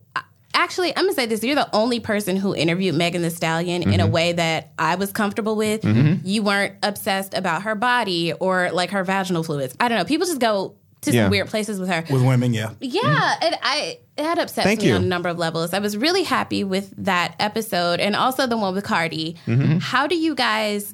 [0.52, 1.42] Actually, I'm gonna say this.
[1.44, 4.12] You're the only person who interviewed Megan Thee Stallion in a Mm-hmm.
[4.12, 5.84] way that I was comfortable with.
[6.24, 9.74] You weren't obsessed about her body or like her vaginal fluids.
[9.80, 10.04] I don't know.
[10.04, 11.24] People just go to Yeah.
[11.24, 12.04] some weird places with her.
[12.10, 12.70] With women, yeah.
[12.80, 14.94] Yeah, and I that upsets Thank me you.
[14.96, 15.72] on a number of levels.
[15.72, 19.36] I was really happy with that episode and also the one with Cardi.
[19.46, 19.78] Mm-hmm.
[19.78, 20.92] How do you guys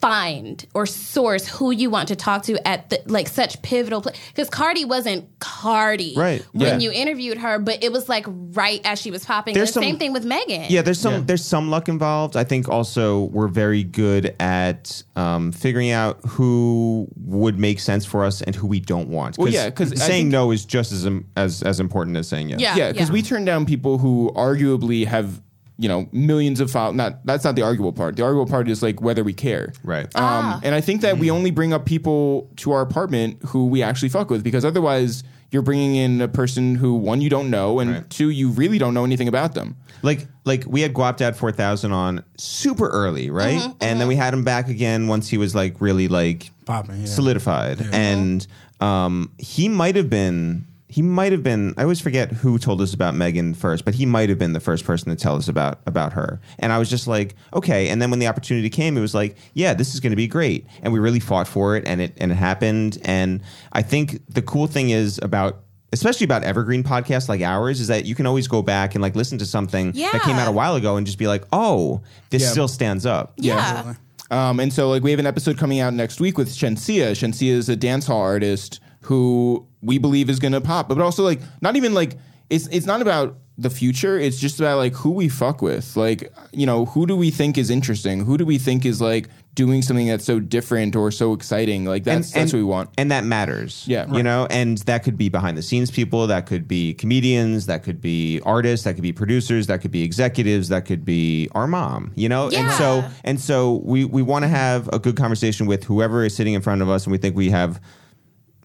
[0.00, 4.16] find or source who you want to talk to at the like such pivotal place?
[4.28, 6.78] Because Cardi wasn't Cardi Right, when yeah.
[6.78, 9.54] you interviewed her, but it was like right as she was popping.
[9.54, 10.66] There's the some- same thing with Megan.
[10.68, 11.20] Yeah, there's some Yeah.
[11.26, 12.36] there's some luck involved.
[12.36, 18.24] I think also we're very good at um, figuring out who would make sense for
[18.24, 19.36] us and who we don't want.
[19.38, 22.50] Well, yeah, 'cause I saying think- no is just as as as important as saying
[22.50, 22.60] yes.
[22.60, 22.76] Yeah.
[22.76, 25.40] Yeah, because we turn down people who arguably have
[25.78, 26.96] you know millions of followers.
[26.96, 28.16] Not that's not the arguable part.
[28.16, 29.72] The arguable part is like whether we care.
[29.84, 30.14] Right.
[30.16, 33.82] Um, and I think that we only bring up people to our apartment who we
[33.82, 37.78] actually fuck with because otherwise you're bringing in a person who one you don't know
[37.80, 38.10] and Right.
[38.10, 39.76] two you really don't know anything about them.
[40.02, 43.58] Like like we had Guapdad four thousand on super early, right?
[43.60, 47.00] Mm-hmm, and then we had him back again once he was like really like Popping,
[47.00, 47.06] yeah.
[47.06, 47.80] solidified.
[47.92, 48.46] And
[48.80, 52.94] um, he might have been he might have been I always forget who told us
[52.94, 55.80] about Megan first, but he might have been the first person to tell us about
[55.86, 56.40] about her.
[56.58, 57.88] And I was just like, okay.
[57.88, 60.26] And then when the opportunity came, it was like, yeah, this is going to be
[60.26, 60.66] great.
[60.82, 62.98] And we really fought for it, and it and it happened.
[63.04, 65.60] And I think the cool thing is about
[65.92, 69.16] especially about evergreen podcasts like ours is that you can always go back and like
[69.16, 72.42] listen to something that came out a while ago and just be like oh this
[72.42, 72.48] Yeah.
[72.50, 73.94] still stands up yeah.
[74.30, 77.12] Um, and so, like, we have an episode coming out next week with Shenseea.
[77.12, 81.40] Shenseea is a dancehall artist who we believe is going to pop, but also, like,
[81.60, 82.16] not even like
[82.50, 84.18] it's it's not about the future.
[84.18, 85.96] It's just about like who we fuck with.
[85.96, 88.24] Like, you know, who do we think is interesting?
[88.24, 91.84] Who do we think is like doing something that's so different or so exciting?
[91.84, 92.90] Like that's that's what we want.
[92.96, 93.84] and that matters.
[93.86, 94.10] Yeah.
[94.14, 97.82] you know, and that could be behind the scenes people, that could be comedians, that
[97.82, 101.66] could be artists, that could be producers, that could be executives, that could be our
[101.66, 102.12] mom.
[102.14, 105.84] You know, and so and so we we want to have a good conversation with
[105.84, 107.80] whoever is sitting in front of us, and we think we have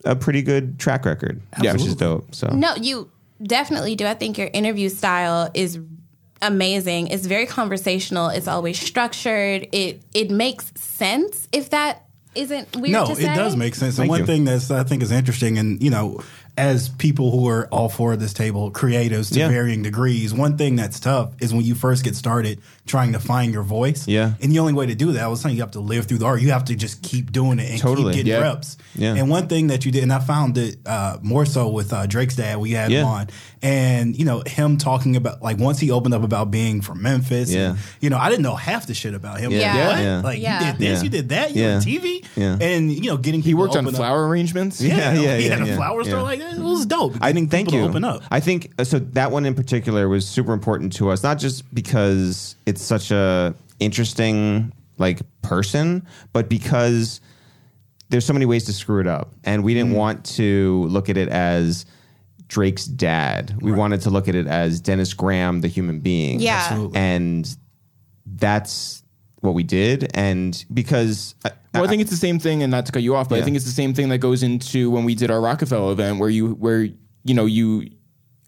[0.05, 1.73] a pretty good track record, Yeah.
[1.73, 2.33] which is dope.
[2.35, 3.09] So No, you
[3.41, 4.05] definitely do.
[4.05, 5.79] I think your interview style is
[6.41, 7.07] amazing.
[7.07, 8.29] It's very conversational.
[8.29, 9.67] It's always structured.
[9.71, 11.47] It it makes sense.
[11.51, 13.35] If that isn't weird no, to it say.
[13.35, 13.95] does make sense.
[13.97, 14.25] Thank and one you.
[14.25, 16.21] thing that's I think is interesting, and you know,
[16.57, 19.47] as people who are all for this table, creatives to Yeah.
[19.49, 23.53] varying degrees, one thing that's tough is when you first get started trying to find
[23.53, 24.07] your voice.
[24.07, 24.33] Yeah.
[24.41, 26.25] and the only way to do that, was saying, you have to live through the
[26.25, 26.41] art.
[26.41, 28.13] You have to just keep doing it and Totally.
[28.13, 28.49] keep getting Yeah.
[28.49, 28.77] reps.
[28.95, 29.15] Yeah.
[29.15, 32.05] And one thing that you did, and I found it uh, more so with uh,
[32.07, 32.57] Drake's dad.
[32.59, 33.05] We had him Yeah.
[33.05, 33.27] on,
[33.61, 37.51] and you know, him talking about like once he opened up about being from Memphis.
[37.51, 37.69] Yeah.
[37.71, 39.51] and, you know, I didn't know half the shit about him.
[39.51, 39.73] Yeah.
[39.75, 40.01] Like, what?
[40.03, 40.21] Yeah.
[40.21, 40.59] Like Yeah.
[40.59, 41.03] you did this, Yeah.
[41.03, 41.75] you did that, you Yeah.
[41.75, 42.57] on TV, Yeah.
[42.59, 43.99] and you know, getting He worked to on open up.
[43.99, 44.81] flower arrangements.
[44.81, 45.75] Yeah, yeah, he yeah, had a yeah.
[45.77, 46.21] flower store Yeah.
[46.23, 46.55] like that.
[46.55, 47.15] It was dope.
[47.21, 47.49] I think.
[47.49, 47.79] thank you.
[47.79, 48.23] to open up.
[48.29, 48.99] I think uh, so.
[49.13, 53.53] That one in particular was super important to us, not just because it's such a
[53.79, 57.21] interesting like person, but because
[58.09, 59.95] there's so many ways to screw it up, and we didn't Mm.
[59.97, 61.85] want to look at it as
[62.47, 63.55] Drake's dad.
[63.61, 66.39] We wanted to look at it as Dennis Graham, the human being.
[66.39, 66.57] Yeah.
[66.67, 66.97] Absolutely.
[66.99, 67.57] and
[68.25, 69.03] that's
[69.41, 72.85] what we did, and because uh, Well, I think it's the same thing, and not
[72.85, 75.03] to cut you off, but I think it's the same thing that goes into when
[75.05, 76.83] we did our Roc-A-Fella event, where you, where
[77.25, 77.89] you know, you,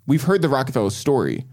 [0.08, 1.44] we've heard the Roc-A-Fella story,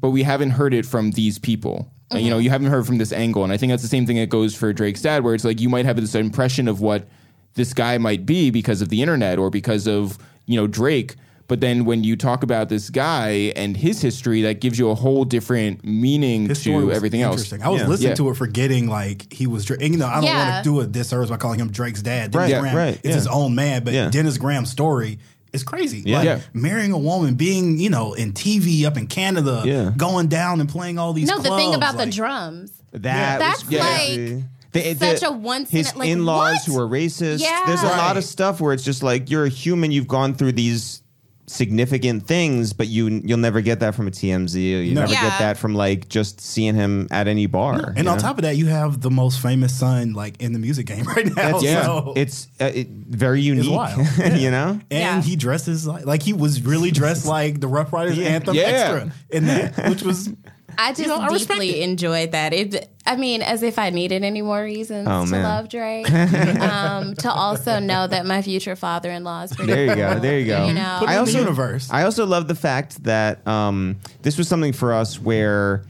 [0.00, 1.90] but we haven't heard it from these people.
[2.10, 2.44] And, You know, mm-hmm.
[2.44, 4.54] you haven't heard from this angle, and I think that's the same thing that goes
[4.54, 7.06] for Drake's dad, where it's like you might have this impression of what
[7.54, 10.16] this guy might be because of the internet or because of
[10.46, 11.16] you know Drake.
[11.48, 14.94] But then when you talk about this guy and his history, that gives you a
[14.94, 17.36] whole different meaning His to everything else.
[17.36, 17.62] interesting.
[17.62, 17.86] I was Yeah.
[17.88, 18.14] listening Yeah.
[18.16, 19.64] to it, forgetting like he was.
[19.64, 19.80] Drake.
[19.80, 20.50] And, you know, I don't Yeah.
[20.52, 22.32] want to do a disservice by calling him Drake's dad.
[22.32, 23.14] Dennis Right, Graham right, is yeah.
[23.14, 24.10] his own man, but Yeah.
[24.10, 25.18] Dennis Graham's story
[25.52, 26.02] is crazy.
[26.04, 26.16] Yeah.
[26.18, 26.40] Like, Yeah.
[26.52, 29.92] marrying a woman, being you know in TV up in Canada, Yeah.
[29.96, 31.28] going down and playing all these.
[31.28, 32.70] No, the thing clubs, about the drums.
[32.92, 34.44] That That's was like crazy.
[34.72, 36.64] The- such the- a once his in like, in-laws what?
[36.66, 37.40] who are racist.
[37.40, 37.62] Yeah.
[37.66, 39.90] There's a lot of stuff where it's just like you're a human.
[39.92, 41.02] You've gone through these
[41.48, 44.54] significant things, but you you'll never get that from a TMZ.
[44.86, 45.00] You No.
[45.00, 45.22] never Yeah.
[45.30, 47.92] get that from like just seeing him at any bar.
[47.96, 48.22] And on know?
[48.22, 51.26] top of that, you have the most famous son like in the music game right
[51.26, 51.34] now.
[51.34, 51.82] That's- Yeah.
[51.84, 53.70] So- it's uh, it, very unique.
[53.70, 54.06] wild.
[54.36, 54.78] you know.
[54.90, 55.22] and Yeah.
[55.22, 58.62] he dresses like like he was really dressed like the Ruff Ryders anthem Yeah.
[58.62, 60.30] extra in that, which was
[60.76, 62.52] I just know, I respect deeply enjoyed that.
[62.52, 65.42] It, I mean, as if I needed any more reasons Oh, to man.
[65.42, 66.10] love Drake.
[66.60, 70.18] um, to also know that my future father-in-law is pretty There you cool, go.
[70.20, 70.66] There you go.
[70.66, 71.88] You know, Put it I in also the universe.
[71.90, 75.84] I also love the fact that um, this was something for us where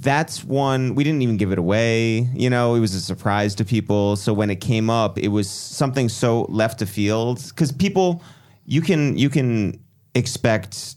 [0.00, 2.20] that's one we didn't even give it away.
[2.34, 4.16] You know, it was a surprise to people.
[4.16, 8.22] So when it came up, it was something so left to field because people
[8.64, 9.80] you can you can
[10.14, 10.94] expect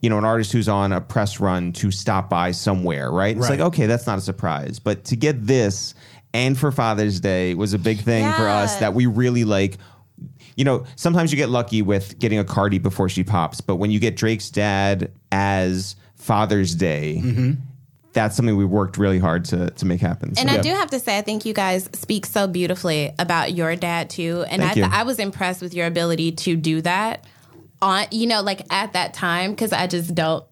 [0.00, 3.36] you know an artist who's on a press run to stop by somewhere, right?
[3.36, 3.58] It's Right.
[3.58, 5.94] like okay, that's not a surprise, but to get this
[6.34, 9.78] and for Father's Day was a big thing for us that we really like
[10.56, 13.90] you know, sometimes you get lucky with getting a Cardi before she pops, but when
[13.90, 17.50] you get Drake's dad as Father's Day, Mm-hmm.
[18.14, 20.32] that's something we worked really hard to to make happen.
[20.38, 23.76] And I do have to say, I think you guys speak so beautifully about your
[23.76, 24.44] dad too.
[24.48, 24.84] And I, Thank you.
[24.90, 27.26] I was impressed with your ability to do that
[27.86, 30.44] on, you know, like at that time because I just don't.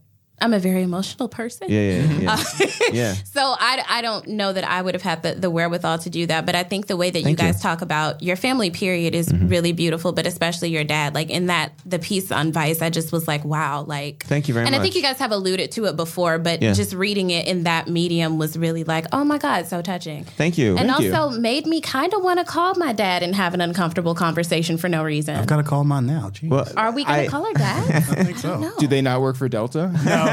[0.44, 1.68] I'm a very emotional person.
[1.70, 3.14] yeah, yeah, yeah, Uh, yeah.
[3.24, 6.26] So I, I don't know that I would have had the, the wherewithal to do
[6.26, 7.44] that, but I think the way that you Thank you.
[7.46, 7.52] Mm-hmm.
[7.54, 11.14] guys talk about your family period is really beautiful, but especially your dad.
[11.14, 14.54] Like in that the piece on Vice, I just was like, wow, like Thank you
[14.54, 16.74] very And I think you guys have alluded to it before, but Yeah.
[16.74, 20.24] just reading it in that medium was really like, oh my God, so touching.
[20.24, 20.76] Thank you.
[20.76, 21.14] And Thank you.
[21.14, 24.76] also made me kind of want to call my dad and have an uncomfortable conversation
[24.76, 25.36] for no reason.
[25.36, 26.30] I've got to call mine now.
[26.30, 26.50] Jeez.
[26.50, 27.90] Well, Are we going to call our dad?
[27.94, 28.58] I think so.
[28.60, 28.72] no.
[28.78, 29.90] Do they not work for Delta?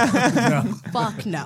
[0.91, 1.45] Fuck no.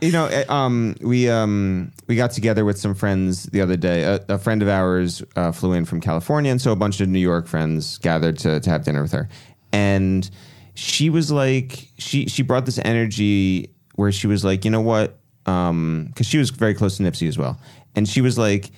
[0.00, 4.02] you know, eh, um, we um, we got together with some friends the other day.
[4.02, 7.08] A, a friend of ours uh, flew in from California, and so a bunch of
[7.08, 9.28] New York friends gathered to to have dinner with her.
[9.72, 10.28] And
[10.74, 15.18] she was like, she she brought this energy where she was like, you know what?
[15.44, 17.60] Because she was very close to Nipsey as well,
[17.94, 18.70] and she was like,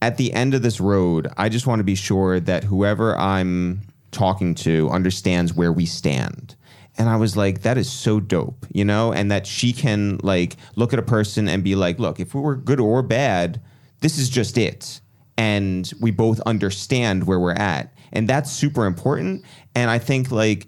[0.00, 3.82] at the end of this road, I just want to be sure that whoever I'm
[4.10, 6.54] talking to understands where we stand.
[6.98, 9.12] And I was like, that is so dope, you know?
[9.12, 12.40] And that she can like look at a person and be like, look, if we
[12.40, 13.60] were good or bad,
[14.00, 15.00] this is just it.
[15.38, 17.94] And we both understand where we're at.
[18.12, 19.44] And that's super important.
[19.74, 20.66] And I think like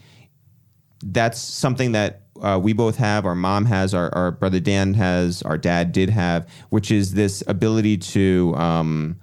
[1.03, 5.43] that's something that uh, we both have, our mom has, our, our brother Dan has,
[5.43, 9.17] our dad did have, which is this ability to um,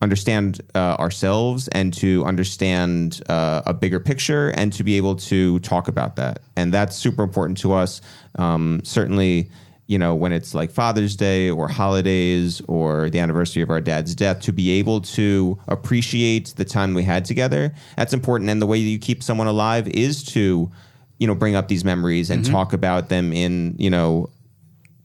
[0.00, 5.58] understand uh, ourselves and to understand uh, a bigger picture and to be able to
[5.60, 6.40] talk about that.
[6.56, 8.00] And that's super important to us.
[8.36, 9.50] Um, certainly,
[9.86, 14.14] you know, when it's like Father's Day or holidays or the anniversary of our dad's
[14.14, 18.48] death, to be able to appreciate the time we had together, that's important.
[18.50, 20.70] And the way you keep someone alive is to,
[21.18, 24.30] you know, bring up these memories and talk about them in, you know,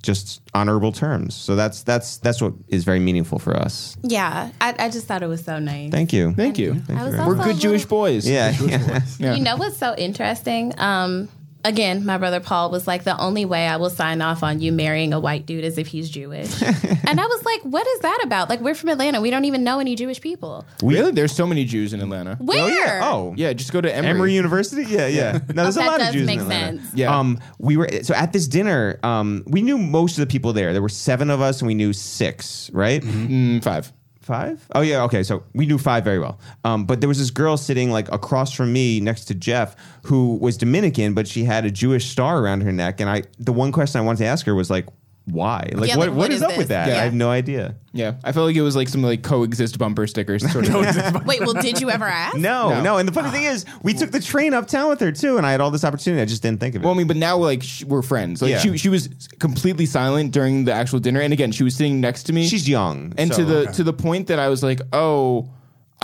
[0.06, 1.36] just honorable terms.
[1.36, 3.98] So that's that's that's what is very meaningful for us.
[4.04, 5.92] Yeah, I, I just thought it was so nice.
[5.92, 6.34] Thank you.
[6.34, 6.82] Thank you.
[6.90, 8.28] I was very also We're good little- Jewish boys.
[8.30, 8.52] Yeah.
[8.62, 9.02] yeah.
[9.20, 9.34] Yeah.
[9.36, 10.74] You know what's so interesting?
[10.78, 11.30] Um,
[11.66, 14.72] again, my brother Paul was like, the only way I will sign off on you
[14.72, 16.62] marrying a white dude is if he's Jewish.
[16.62, 18.50] and I was like, what is that about?
[18.50, 19.20] Like, we're from Atlanta.
[19.20, 20.66] We don't even know any Jewish people.
[20.82, 21.12] really?
[21.12, 22.36] There's so many Jews in Atlanta.
[22.40, 22.64] Where?
[22.64, 23.02] Oh yeah.
[23.04, 23.34] Oh.
[23.36, 24.10] Yeah, just go to Emory.
[24.12, 24.86] Emory University?
[24.86, 25.40] Yeah, yeah.
[25.54, 26.82] No, there's a lot of Jews make in Atlanta.
[26.82, 26.94] sense.
[26.94, 27.18] Yeah.
[27.18, 29.00] Um, we were so at this dinner.
[29.04, 30.74] Um, we knew most of the people there.
[30.74, 32.70] There were seven of us, and we knew six.
[32.72, 33.02] Right?
[33.02, 33.92] Mm, five.
[34.26, 34.66] Five?
[34.74, 35.04] Oh yeah.
[35.04, 35.22] Okay.
[35.22, 36.40] So we knew five very well.
[36.64, 40.38] Um, but there was this girl sitting like across from me, next to Jeff, who
[40.38, 43.00] was Dominican, but she had a Jewish star around her neck.
[43.00, 44.88] And I, the one question I wanted to ask her was like,
[45.26, 45.70] why?
[45.74, 46.58] Like, Yeah, what, like, what is, up this?
[46.60, 46.88] with that?
[46.88, 46.96] Yeah.
[46.96, 47.76] I have no idea.
[47.94, 50.50] Yeah, I felt like it was like some like coexist bumper stickers.
[50.52, 50.74] Sort of.
[51.26, 52.38] Wait, well, did you ever ask?
[52.38, 52.98] No, no, No.
[52.98, 55.52] And the funny thing is, we took the train uptown with her too, and I
[55.52, 56.22] had all this opportunity.
[56.22, 56.86] I just didn't think of it.
[56.86, 58.42] Well, I mean, but now like sh- we're friends.
[58.42, 58.60] Like Yeah.
[58.60, 59.10] she she was
[59.40, 62.48] completely silent during the actual dinner, and again, she was sitting next to me.
[62.48, 65.50] She's young, and so- to the to the point that I was like, oh,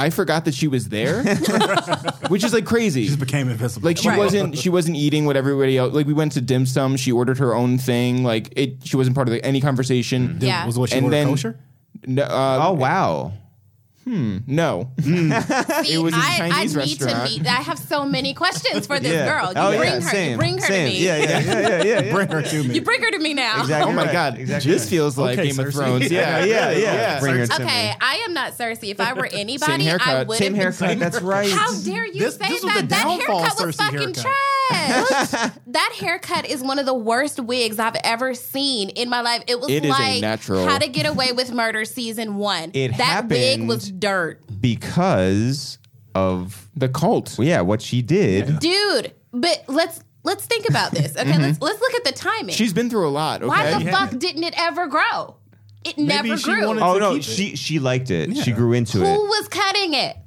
[0.02, 1.24] I forgot that she was there,
[2.30, 3.04] which is like crazy.
[3.04, 3.86] She just became invisible.
[3.88, 4.18] like she Right.
[4.18, 5.94] wasn't she wasn't eating what everybody else.
[5.94, 8.24] Like we went to dim sum, she ordered her own thing.
[8.24, 10.40] Like it, she wasn't part of the, any conversation.
[10.40, 10.66] Did- Yeah.
[10.66, 11.60] Was what she And ordered then- kosher?
[12.08, 13.34] No, uh, oh wow.
[14.04, 14.92] Hmm, no.
[15.04, 15.32] Hmm.
[15.84, 17.30] See, It was a I, Chinese I need restaurant.
[17.30, 17.48] to meet.
[17.48, 19.28] I have so many questions for this Yeah.
[19.28, 19.48] girl.
[19.50, 20.10] You oh, bring yeah, her.
[20.10, 20.88] Same, You bring her same.
[20.88, 21.06] to me.
[21.06, 22.02] Yeah, yeah, yeah, yeah, yeah.
[22.02, 22.12] yeah.
[22.16, 22.74] Bring her to me.
[22.76, 23.62] You bring her to me now.
[23.62, 24.12] Exactly Oh my right.
[24.12, 24.90] god, Exactly this right.
[24.90, 26.12] feels like Okay, Game of Thrones.
[26.12, 27.20] Yeah, Yeah, yeah, yeah.
[27.20, 27.96] Bring her to Okay, me.
[28.02, 28.90] I am not Cersei.
[28.90, 30.28] If I were anybody, I haircut.
[30.28, 30.98] would Same haircut.
[31.00, 31.52] That's right.
[31.52, 32.82] How dare you This- say this was that?
[32.82, 34.26] the That downfall haircut was Cersei fucking haircut.
[34.70, 35.52] trash.
[35.68, 39.44] that haircut is one of the worst wigs I've ever seen in my life.
[39.48, 42.72] It was It is a like natural- How to Get Away with Murder season one.
[42.74, 45.78] It that wig happened- was dirt, because
[46.16, 47.36] of The cult.
[47.38, 48.60] well, yeah, what she did.
[48.60, 49.14] dude.
[49.34, 51.16] But let's let's think about this.
[51.16, 51.42] Okay, mm-hmm.
[51.42, 52.54] let's let's look at the timing.
[52.56, 53.42] She's been through a lot.
[53.42, 53.48] Okay.
[53.48, 53.92] Why the Yeah.
[53.92, 55.38] fuck didn't it ever grow?
[55.86, 56.68] It never she grew.
[56.68, 57.26] wanted- Oh to no, keep it.
[57.26, 58.36] she she liked it.
[58.38, 59.06] She grew into it.
[59.06, 59.28] Who it.
[59.28, 60.18] was cutting it?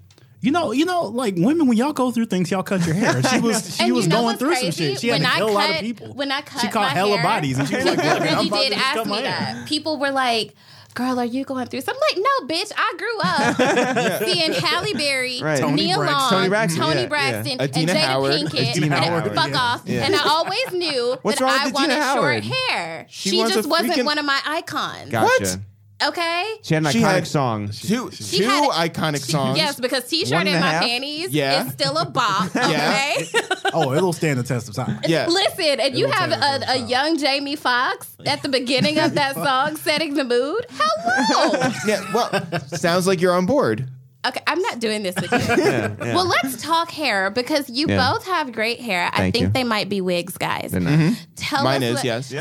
[0.40, 3.22] You know, you know, like women when y'all go through things, y'all cut your hair.
[3.22, 4.90] She was she And you was know going what's through some crazy?
[4.92, 5.00] shit.
[5.00, 6.14] She had When to I kill a lot cut- of people.
[6.14, 8.20] when I cut she caught my hella hair, bodies, and she was like, People "Look,
[8.20, 9.68] I'm really about to did just ask cut me my hair." that.
[9.68, 10.54] People were like,
[10.94, 12.72] "Girl, are you going through?" something?" I'm like, "No, bitch.
[12.76, 15.60] I grew up seeing Halle Berry, Right.
[15.60, 16.18] Toni Nia Braxton.
[16.20, 17.62] Long, Toni Braxton, Toni yeah, Braxton, yeah.
[17.62, 18.32] and Jada Howard.
[18.32, 18.70] Pinkett.
[18.70, 19.56] Adina and Howard, fuck yeah.
[19.58, 19.82] off.
[19.84, 20.04] Yeah.
[20.06, 23.06] And I always knew What's that I wanted Adina short hair.
[23.10, 25.10] She She, just wasn't freaking- one of my icons.
[25.10, 25.60] Gotcha.
[26.08, 26.54] Okay.
[26.62, 27.68] She had an She iconic had- song.
[27.68, 29.56] Two, She two had- iconic She- songs.
[29.58, 30.82] Yes, because t-shirt One and and a my half?
[30.82, 31.66] panties Yeah.
[31.66, 32.50] is still a bop.
[32.54, 33.14] Yeah.
[33.16, 33.28] Okay.
[33.76, 35.00] Oh, it'll stand the test of time.
[35.08, 35.26] Yeah.
[35.26, 36.88] Listen, and you will have tell you a, a something.
[36.88, 40.64] young Jamie Foxx at the beginning of that song setting the mood.
[40.70, 41.72] Hello.
[41.86, 42.04] Yeah.
[42.14, 43.88] Well, sounds like you're on board.
[44.26, 45.96] Okay, I'm not doing this with you.
[46.14, 48.12] Well, let's talk hair because you Yeah.
[48.12, 49.10] both have great hair.
[49.12, 49.48] I Thank think you.
[49.50, 50.70] they might be wigs, guys.
[50.72, 51.16] They're not.
[51.36, 52.32] Tell Mine us is what- yes.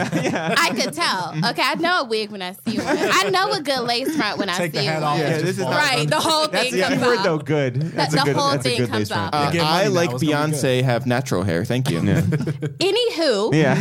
[0.60, 1.34] I could tell.
[1.52, 2.98] Okay, I know a wig when I see one.
[2.98, 5.04] I know a good lace front when I see the hat one.
[5.04, 5.18] off.
[5.20, 5.90] Yeah, this is fall not- out.
[5.98, 7.24] Right, the whole That's thing the comes word off.
[7.26, 7.38] though.
[7.40, 7.76] Good.
[7.82, 8.36] That's the a good.
[8.36, 9.34] whole that's a thing good comes lace front.
[9.36, 9.48] off.
[9.48, 11.66] Uh, get I like it's gonna be Beyonce have natural hair.
[11.66, 12.00] Thank you.
[12.02, 13.78] Anywho, Yeah.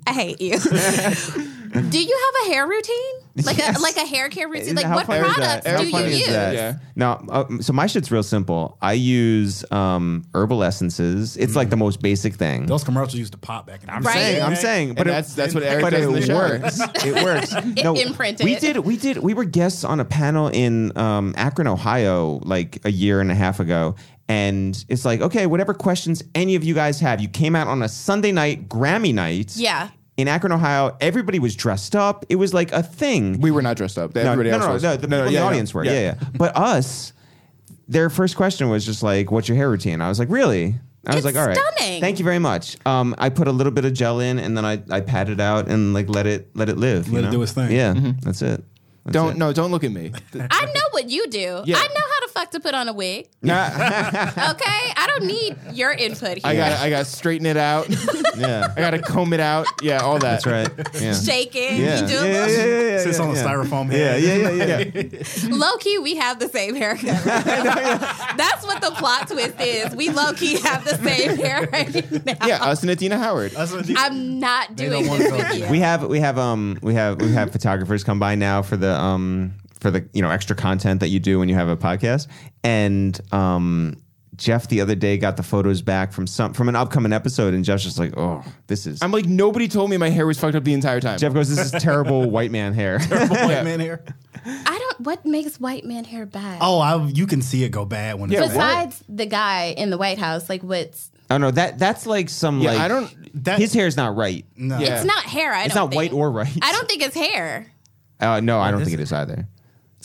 [0.06, 0.58] I hate you.
[1.72, 3.14] Do you have a hair routine?
[3.44, 3.78] Like Yes.
[3.78, 4.74] a like a hair care routine?
[4.74, 5.62] Like How what funny is that?
[5.64, 6.28] products How do you funny is use?
[6.28, 6.54] that?
[6.54, 6.74] Yeah.
[6.94, 8.76] Now, uh, so my shit's real simple.
[8.82, 11.36] I use um, herbal essences.
[11.38, 12.66] It's like the most basic thing.
[12.66, 14.02] Those commercials used to pop back in the I'm.
[14.02, 14.12] Right?
[14.14, 16.34] saying, I'm saying, but it- that's that's what Eric but does it in the show.
[16.34, 16.80] works.
[17.06, 17.54] It works.
[17.84, 18.44] no, imprinted.
[18.44, 18.76] We did.
[18.78, 19.18] We did.
[19.18, 23.34] We were guests on a panel in um, Akron, Ohio, like a year and a
[23.34, 23.94] half ago.
[24.28, 27.82] And it's like, okay, whatever questions any of you guys have, you came out on
[27.82, 29.56] a Sunday night, Grammy night.
[29.56, 29.88] Yeah.
[30.20, 32.24] In Akron, Ohio, everybody was dressed up.
[32.28, 33.40] It was like a thing.
[33.40, 34.14] We were not dressed up.
[34.14, 34.82] no, Everybody no, else no, was.
[34.82, 35.84] no, the people in the yeah, audience were.
[35.84, 35.92] Yeah.
[35.92, 37.12] yeah, But us,
[37.88, 40.74] their first question was just like, "What's your hair routine?" I was like, "Really?"
[41.06, 42.00] I was It's like, "All right, stunning.
[42.00, 44.64] thank you very much." Um, I put a little bit of gel in, and then
[44.64, 47.08] I I pat it out and like let it let it live.
[47.08, 47.32] you Let it know?
[47.32, 47.70] do its thing.
[47.72, 48.20] Yeah, Mm-hmm.
[48.20, 48.62] that's it.
[49.10, 49.36] Don't it.
[49.38, 50.12] no, don't look at me.
[50.34, 51.62] I know what you do.
[51.64, 51.76] Yeah.
[51.78, 53.28] I know how to fuck to put on a wig.
[53.42, 56.40] Okay, I don't need your input here.
[56.44, 57.88] I got I got to straight it out.
[58.36, 59.66] yeah, I got to comb it out.
[59.82, 60.42] Yeah, all that.
[60.42, 60.68] that's right.
[61.00, 61.14] Yeah.
[61.14, 61.78] Shake it.
[61.78, 62.00] Yeah.
[62.02, 63.44] You do yeah, a yeah, little- yeah, yeah, Sits yeah, on a yeah.
[63.44, 64.22] styrofoam Yeah, head.
[64.22, 65.56] yeah, yeah, yeah.
[65.56, 67.24] Low key, we have the same haircut.
[68.36, 69.94] That's what the plot twist is.
[69.94, 72.46] We low key have the same hair right now.
[72.46, 73.52] Yeah, us and Adina Howard.
[73.52, 75.64] That's what you- I'm not They doing don't this wanna with go.
[75.66, 75.70] you.
[75.70, 78.89] we have we have um we have we have photographers come by now for the
[78.94, 82.26] um for the you know extra content that you do when you have a podcast
[82.64, 83.96] and um
[84.36, 87.62] Jeff the other day got the photos back from some from an upcoming episode and
[87.64, 90.54] Jeff's just like oh this is I'm like nobody told me my hair was fucked
[90.54, 91.18] up the entire time.
[91.18, 93.62] Jeff goes this is terrible white man hair terrible white Yeah.
[93.62, 94.02] man hair.
[94.42, 95.00] I don't.
[95.00, 96.58] What makes white man hair bad?
[96.62, 98.86] Oh, I, you can see it go bad when Yeah, it's bad.
[98.88, 101.10] Besides the guy in the White House, like what's?
[101.30, 103.44] oh no that that's like some yeah, like I don't.
[103.44, 104.78] That, his hair's not right No.
[104.78, 104.96] Yeah.
[104.96, 105.52] It's not hair.
[105.52, 107.69] I it's don't not white or right I don't think it's hair.
[108.20, 109.00] Uh, no I don't think it?
[109.00, 109.46] is either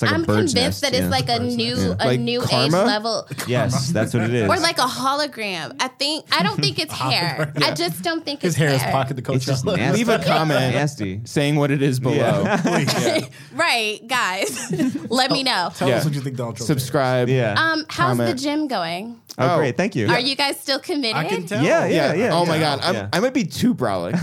[0.01, 1.09] like a I'm bird's convinced nest, that it's yeah.
[1.09, 2.01] like a bird's new, nest.
[2.01, 5.75] a Like new age level, yes that's what it is or like a hologram.
[5.79, 6.25] I think.
[6.31, 7.53] I don't think it's hair.
[7.57, 8.89] I just don't think His it's hair His hair.
[8.89, 9.77] is pocket the it's just Coachella.
[9.77, 9.97] nasty.
[9.97, 12.43] Leave a comment nasty saying what it is below.
[13.53, 14.71] Right, guys.
[15.09, 15.69] Let me know.
[15.75, 15.95] Tell Yeah.
[15.97, 17.29] us what you think Donald Trump Subscribe.
[17.29, 19.19] yeah Um, how's the gym going?
[19.37, 19.57] oh, Oh.
[19.57, 21.15] great thank you Are you guys still committed?
[21.15, 21.63] I can tell.
[21.63, 22.33] Yeah, yeah, yeah.
[22.33, 23.09] Oh my god, I'm, Yeah.
[23.13, 24.15] I might be too brolic.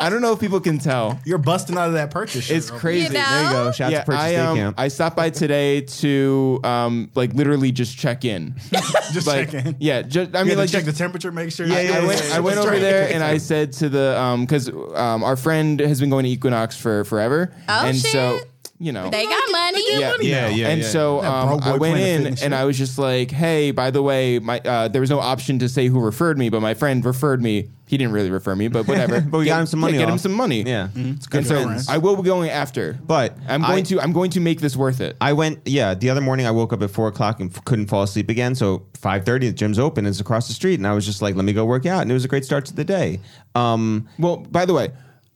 [0.00, 1.18] I don't know if people can tell.
[1.24, 2.50] You're busting out of that purchase.
[2.50, 3.08] It's crazy.
[3.08, 5.80] There you go shout Yeah, to purchase I day um, camp I stopped by today
[5.82, 8.54] to um like literally just check in.
[9.12, 9.76] Just like check in.
[9.80, 11.66] yeah, just I I mean mean, like check just- the temperature, make sure.
[11.66, 14.68] I, Yeah, I went, I went over there and I said to the um because
[14.68, 18.12] um our friend has been going to Equinox for forever, Oh, and shit.
[18.12, 18.40] so
[18.78, 19.82] you know They got money.
[20.00, 20.86] yeah, Yeah, yeah, and yeah.
[20.88, 22.52] so um, I went in and shit.
[22.52, 25.68] I was just like, "Hey, by the way, my uh, there was no option to
[25.68, 27.68] say who referred me, but my friend referred me.
[27.90, 29.20] He didn't really refer me, but whatever.
[29.30, 30.20] But we got him some money Yeah, get him off.
[30.20, 30.62] some money.
[30.62, 33.90] yeah it's good And so friends I will be going after, But I'm going I-
[33.90, 35.16] to I'm going to make this worth it.
[35.20, 35.94] I went, yeah.
[35.94, 38.54] The other morning, I woke up at four o'clock and f- couldn't fall asleep again.
[38.54, 40.06] So five thirty, the gym's open.
[40.06, 42.10] It's across the street, and I was just like, "Let me go work out." And
[42.10, 43.18] it was a great start to the day.
[43.56, 44.90] Um, Well, by the way,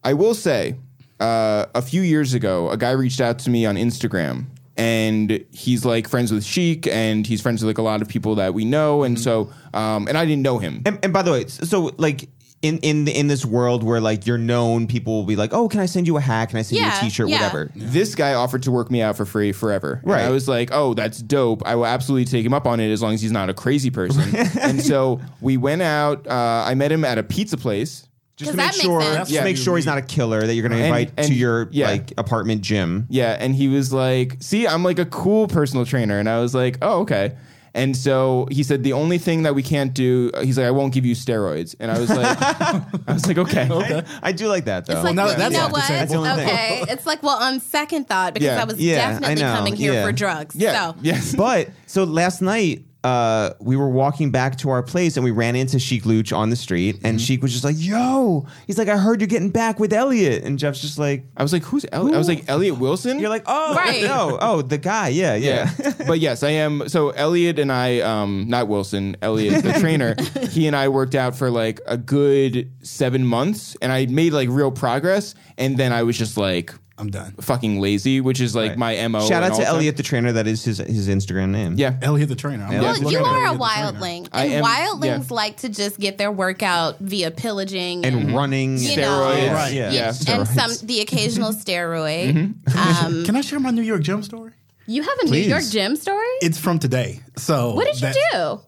[0.04, 0.76] I will say,
[1.18, 4.46] uh, a few years ago, a guy reached out to me on Instagram,
[4.76, 8.34] and he's like friends with Sheek, and he's friends with like a lot of people
[8.36, 10.82] that we know, and so, um, and I didn't know him.
[10.86, 12.28] and, and by the way, so like.
[12.64, 15.80] In, in in this world where like you're known, people will be like, "Oh, can
[15.80, 16.48] I send you a hat?
[16.48, 17.28] Can I send you Yeah, a T-shirt?
[17.28, 17.36] yeah.
[17.42, 20.00] Whatever." This guy offered to work me out for free forever.
[20.02, 20.24] And Right.
[20.24, 21.62] I was like, oh, that's dope.
[21.66, 23.90] I will absolutely take him up on it as long as he's not a crazy
[23.90, 24.34] person.
[24.60, 26.26] and so we went out.
[26.26, 28.08] Uh, I met him at a pizza place.
[28.36, 29.16] Just 'Cause to make that makes sure, sense.
[29.18, 29.44] just to Yeah.
[29.44, 31.68] make sure he's not a killer that you're going to And- invite and- to your
[31.70, 31.90] yeah.
[31.90, 33.06] like apartment gym.
[33.08, 36.52] Yeah, and he was like, "See, I'm like a cool personal trainer," and I was
[36.52, 37.34] like, "Oh, okay."
[37.76, 40.94] And so he said, "The only thing that we can't do," he's like, "I won't
[40.94, 42.36] give you steroids," and I was like,
[43.08, 44.94] "I was like, okay, okay." I do like that though.
[44.94, 45.82] It's like, now well, that's you know what?
[45.84, 45.98] table.
[45.98, 46.48] That's the only thing.
[46.48, 46.84] Okay.
[46.94, 48.62] It's like, well, on second thought, because Yeah.
[48.62, 49.54] I was Yeah, definitely know.
[49.56, 50.04] coming here Yeah.
[50.06, 50.54] for drugs.
[50.54, 55.16] Yeah, So yes, but so last night uh, we were walking back to our place
[55.16, 57.18] and we ran into Sheek Louch on the street and Mm-hmm.
[57.18, 60.58] Sheek was just like, "Yo," he's like, "I heard you're getting back with Elliot," and
[60.58, 62.14] Jeff's just like, I was like, "Who's?" Elliot?
[62.14, 64.02] I was like, "Elliot Wilson." "You're like, oh, Right.
[64.02, 65.92] no, oh, the guy, yeah, yeah." Yeah.
[66.08, 66.88] but yes, I am.
[66.88, 70.16] So Elliot and I, um, not Wilson, Elliot, the trainer,
[70.48, 74.48] he and I worked out for like a good seven months, and I made like
[74.48, 75.34] real progress.
[75.58, 77.32] And then I was just like I'm done.
[77.40, 79.20] fucking lazy, which is like my mo.
[79.20, 79.74] Shout and out to the time.
[79.74, 80.30] Elliot, the trainer.
[80.32, 81.74] That is his his Instagram name.
[81.76, 82.64] Yeah, Elliot the trainer.
[82.64, 83.92] I'm Well, looking you at are a Elliot the trainer.
[83.98, 85.34] wildling, I and am- wildlings yeah.
[85.34, 89.02] like to just get their workout via pillaging and running You know.
[89.02, 89.52] steroids.
[89.54, 89.72] Right.
[89.74, 90.12] Yeah, Yeah.
[90.28, 91.52] and some the occasional
[91.88, 92.54] steroid.
[92.76, 94.52] Um, Can I share my New York gym story?
[94.86, 95.46] you have a Please.
[95.46, 96.26] New York gym story?
[96.42, 97.20] It's from today.
[97.38, 98.16] So What did you that-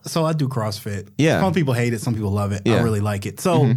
[0.02, 0.08] do?
[0.10, 1.08] So I do CrossFit.
[1.18, 1.40] Yeah.
[1.40, 2.00] Some people hate it.
[2.00, 2.62] Some people love it.
[2.64, 2.76] Yeah.
[2.76, 3.38] I really like it.
[3.38, 3.74] So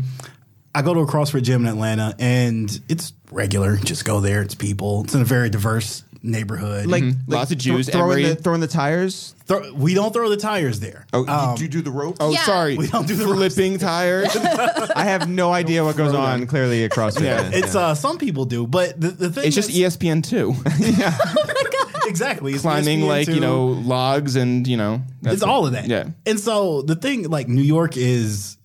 [0.76, 3.78] I go to a CrossFit gym in Atlanta, and it's regular.
[3.78, 4.42] Just go there.
[4.42, 5.04] It's people.
[5.04, 6.86] It's in a very diverse neighborhood.
[6.86, 9.34] like, like Lots of Jews, thro- throwing the throwing the tires.
[9.46, 11.08] Throw- we don't throw the tires there.
[11.14, 12.18] Oh, Um, you do you do the ropes?
[12.20, 12.44] Oh, Yeah.
[12.44, 12.78] sorry.
[12.78, 14.36] We don't do the flipping tires.
[14.96, 16.46] I have no idea what goes on.
[16.46, 17.50] Clearly across the Yeah.
[17.54, 20.54] it's uh, some people do, but the, the thing it's just E that's- ESPN two,
[22.08, 25.50] exactly it's climbing ESPN like you know logs and you know that's it's it.
[25.50, 25.88] all of that.
[25.88, 26.10] Yeah.
[26.26, 28.58] And so the thing, like New York is,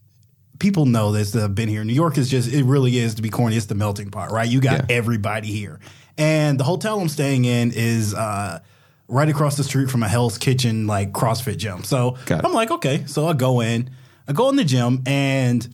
[0.58, 1.84] people know this that have been here.
[1.84, 3.56] New York is just, it really is to be corny.
[3.56, 4.48] It's the melting pot, right?
[4.48, 4.96] You got Yeah.
[4.96, 5.80] everybody here,
[6.16, 8.60] and the hotel I'm staying in is uh,
[9.08, 11.82] right across the street from a Hell's Kitchen like CrossFit gym.
[11.84, 13.90] So I'm like, okay, so I go in,
[14.28, 15.68] I go in the gym, and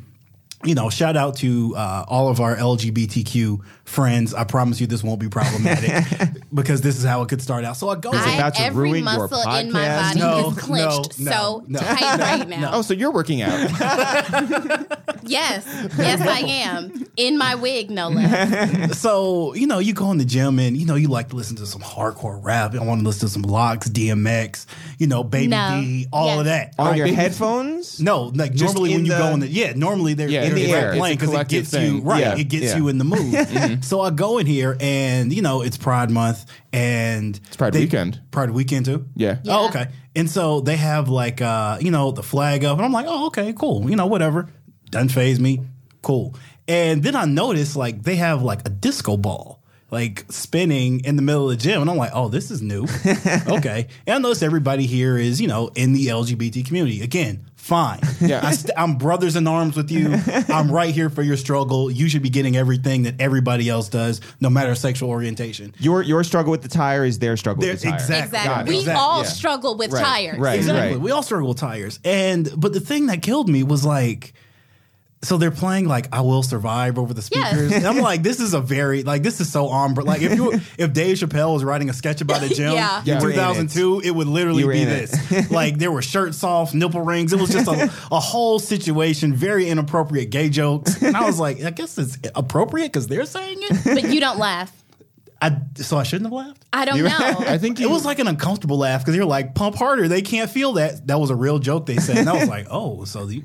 [0.65, 4.35] you know, shout out to uh, all of our LGBTQ friends.
[4.35, 6.05] I promise you, this won't be problematic
[6.55, 7.77] because this is how it could start out.
[7.79, 8.11] So I go.
[8.11, 8.19] in.
[8.19, 11.65] I, about to every ruin your muscle in my body No, is clenched no, so
[11.67, 11.87] no, no.
[11.87, 12.71] tight right now.
[12.75, 13.71] Oh, so you're working out?
[15.23, 15.67] Yes,
[15.99, 18.99] yes, I am in my wig, no less.
[18.99, 21.57] so you know, you go in the gym and you know you like to listen
[21.57, 22.75] to some hardcore rap.
[22.75, 24.65] I want to listen to some LOX, DMX,
[24.99, 25.81] you know, Baby No.
[25.83, 26.39] D, all Yes.
[26.39, 26.75] of that.
[26.79, 26.97] On Right?
[26.97, 28.01] your headphones?
[28.01, 30.41] No, like Just normally when in you the- go in the yeah, normally they're Yeah,
[30.51, 30.97] in in the the air air.
[30.97, 32.21] playing because it collective gets you right.
[32.21, 32.77] Yeah, It gets yeah.
[32.77, 33.85] you in the mood.
[33.85, 38.21] so I go in here and you know it's Pride Month and it's Pride weekend.
[38.31, 39.07] Pride weekend too.
[39.15, 39.39] Yeah.
[39.43, 39.57] Yeah.
[39.57, 39.89] Oh, okay.
[40.17, 43.27] And so they have like uh, you know, the flag up, and I'm like, oh,
[43.29, 43.89] okay, cool.
[43.89, 44.49] You know, whatever.
[44.91, 45.63] Doesn't phase me.
[46.03, 46.35] Cool.
[46.67, 49.59] And then I noticed like they have like a disco ball.
[49.93, 52.85] Like spinning in the middle of the gym, and I'm like, "Oh, this is new."
[53.49, 57.03] okay, and I notice everybody here is, you know, in the LGBT community.
[57.03, 58.01] Again, fine.
[58.21, 58.41] Yeah.
[58.47, 60.15] I st- I'm brothers in arms with you.
[60.49, 61.91] I'm right here for your struggle.
[61.91, 65.75] You should be getting everything that everybody else does, no matter sexual orientation.
[65.79, 67.95] Your your struggle with the tire is their struggle There- with the tire.
[67.97, 68.25] exactly.
[68.39, 68.49] Exactly.
[68.55, 68.69] Got it.
[68.69, 69.01] We Exactly.
[69.03, 69.29] all Yeah.
[69.29, 70.05] struggle with Right.
[70.05, 70.39] tires.
[70.39, 70.59] Right.
[70.59, 70.93] Exactly.
[70.93, 71.01] right.
[71.01, 71.99] We all struggle with tires.
[72.05, 74.35] And but the thing that killed me was like
[75.23, 77.51] so they're playing like "I Will Survive" over the Yes.
[77.51, 77.73] speakers.
[77.73, 79.93] And I'm like, this is a very like this is so on.
[79.95, 83.03] But like, if you if Dave Chappelle was writing a sketch about a gym Yeah.
[83.05, 84.11] You in were in 2002, it.
[84.12, 85.51] would literally be this.
[85.51, 87.33] like there were shirts off, nipple rings.
[87.33, 91.03] It was just a, a whole situation, very inappropriate gay jokes.
[91.03, 93.85] And I was like, I guess it's appropriate because they're saying it.
[93.85, 94.73] But you don't laugh.
[95.43, 96.64] I so I shouldn't have laughed.
[96.73, 97.09] I don't know.
[97.47, 100.07] I think It was like an uncomfortable laugh because you're like, pump harder.
[100.09, 101.07] They can't feel that.
[101.07, 102.18] That was a real joke they said.
[102.18, 103.45] And I was like, oh, so you,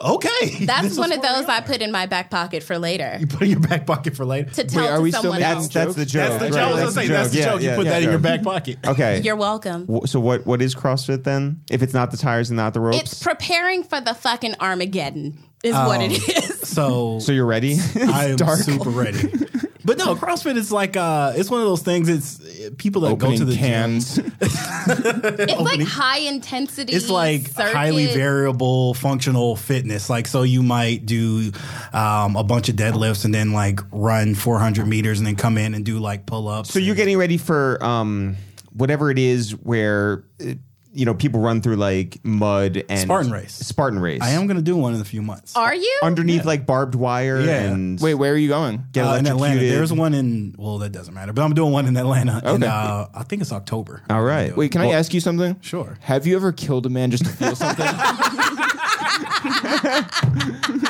[0.00, 0.64] okay.
[0.64, 3.42] That's This one of those I put in my back pocket for later You put
[3.42, 4.50] in your back pocket for later.
[4.50, 5.68] to tell are to we still someone making else.
[5.68, 6.28] That's that's the joke.
[6.30, 6.78] That's the Right, joke.
[6.78, 7.60] I was that's gonna say, that's the Yeah, joke.
[7.62, 7.90] You yeah, put yeah.
[7.92, 8.78] that in your back pocket.
[8.86, 9.20] Okay.
[9.20, 9.86] You're welcome.
[9.86, 11.62] W- So what what is CrossFit then?
[11.70, 12.98] If it's not the tires and not the ropes?
[12.98, 16.68] It's preparing for the fucking Armageddon, is what it um, is.
[16.68, 17.76] So, so you're ready?
[17.96, 19.18] I am super ready.
[19.84, 22.08] But no, CrossFit is like uh, it's one of those things.
[22.08, 24.16] It's uh, people that go to the cans.
[24.16, 24.32] gym.
[24.40, 26.92] It's like high intensity.
[26.92, 27.72] It's like circuit.
[27.74, 30.08] highly variable functional fitness.
[30.10, 31.52] Like so, you might do
[31.92, 35.74] um, a bunch of deadlifts and then like run 400 meters and then come in
[35.74, 36.72] and do like pull ups.
[36.72, 38.36] so you're getting ready for um
[38.72, 40.54] whatever it is where uh,
[40.92, 43.54] you know people run through like mud and Spartan race.
[43.54, 44.20] Spartan race.
[44.22, 45.54] I am going to do one in a few months.
[45.56, 45.98] Are you?
[46.02, 47.60] underneath like barbed wire Yeah.
[47.70, 48.84] and Wait, where are you going?
[48.92, 49.78] get Uh, in Atlanta, electrocuted.
[49.78, 52.72] there's one in well, that doesn't matter, but I'm doing one in Atlanta, and Okay.
[52.72, 54.02] uh, I think it's October.
[54.10, 54.56] All right.
[54.56, 55.56] Wait, can I ask you something?
[55.60, 55.96] Sure.
[56.00, 57.86] Have you ever killed a man just to feel something?